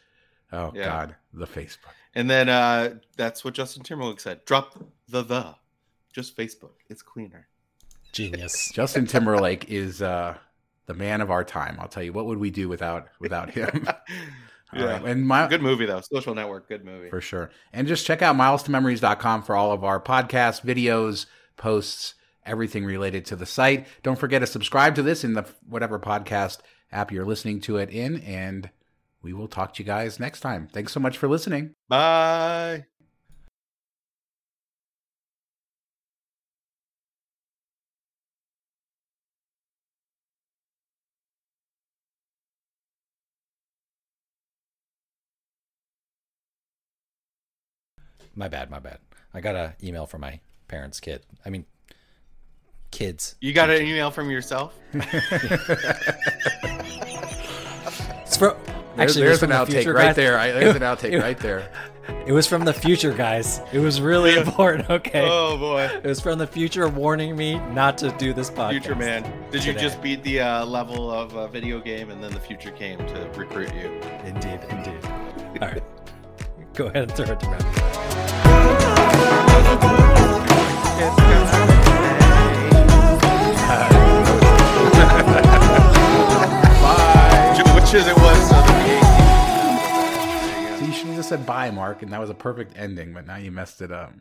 [0.52, 0.86] Oh Yeah.
[0.86, 1.78] God, the Facebook.
[2.16, 4.44] And then uh, that's what Justin Timberlake said.
[4.46, 4.74] Drop
[5.08, 5.56] the the,
[6.12, 6.72] just Facebook.
[6.90, 7.48] It's cleaner.
[8.12, 8.72] Genius.
[8.74, 10.38] Justin Timberlake is uh,
[10.88, 11.78] the man of our time.
[11.80, 13.88] I'll tell you, what would we do without without him?
[14.72, 14.86] Yeah.
[14.86, 15.04] right.
[15.04, 16.02] And my, Good movie though.
[16.02, 16.68] Social Network.
[16.70, 17.10] Good movie.
[17.10, 17.50] for sure.
[17.74, 21.26] And just check out milestomemories.com for all of our podcasts, videos,
[21.58, 22.14] posts,
[22.46, 23.88] everything related to the site.
[24.04, 26.60] Don't forget to subscribe to this in the whatever podcast
[26.92, 28.18] app you're listening to it in.
[28.18, 28.70] And
[29.24, 30.68] we will talk to you guys next time.
[30.72, 31.74] Thanks so much for listening.
[31.88, 32.86] Bye.
[48.40, 48.70] My bad.
[48.72, 49.00] My bad.
[49.34, 51.24] I got an email from my parents' kid.
[51.46, 51.66] I mean,
[52.90, 53.36] kids.
[53.42, 54.80] You got an email from yourself?
[58.24, 58.56] It's from.
[58.96, 60.16] There's, Actually, it there's an from the outtake future right guys.
[60.16, 60.38] there.
[60.38, 61.68] I, there's an It- outtake it- right there.
[62.28, 63.60] It was from the future, guys.
[63.74, 64.88] It was really important.
[65.00, 65.28] Okay.
[65.28, 65.84] Oh boy.
[65.84, 68.70] It was from the future warning me not to do this podcast.
[68.72, 69.24] Future man.
[69.52, 72.72] Did you just beat the uh, level of a video game and then the future
[72.72, 73.90] came to recruit you?
[74.26, 75.06] Indeed, indeed.
[75.62, 75.84] All right.
[76.76, 78.29] Go ahead and throw it to Brad.
[91.30, 94.12] Said bye, Mark, and that was a perfect ending, but now you messed it up.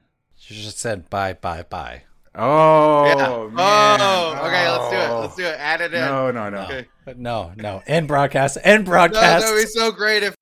[0.46, 2.02] You just said bye, bye, bye.
[2.34, 3.54] Oh, yeah.
[3.54, 3.98] man.
[4.00, 4.70] Oh, okay.
[4.70, 5.08] Let's do it.
[5.08, 5.20] Oh.
[5.22, 5.56] Let's do it.
[5.58, 6.00] Add it in.
[6.00, 6.58] No, no, no.
[6.64, 6.86] Okay.
[7.16, 7.82] No, no.
[7.86, 8.58] End broadcast.
[8.62, 9.46] End No, broadcast.
[9.46, 10.34] that would be so great if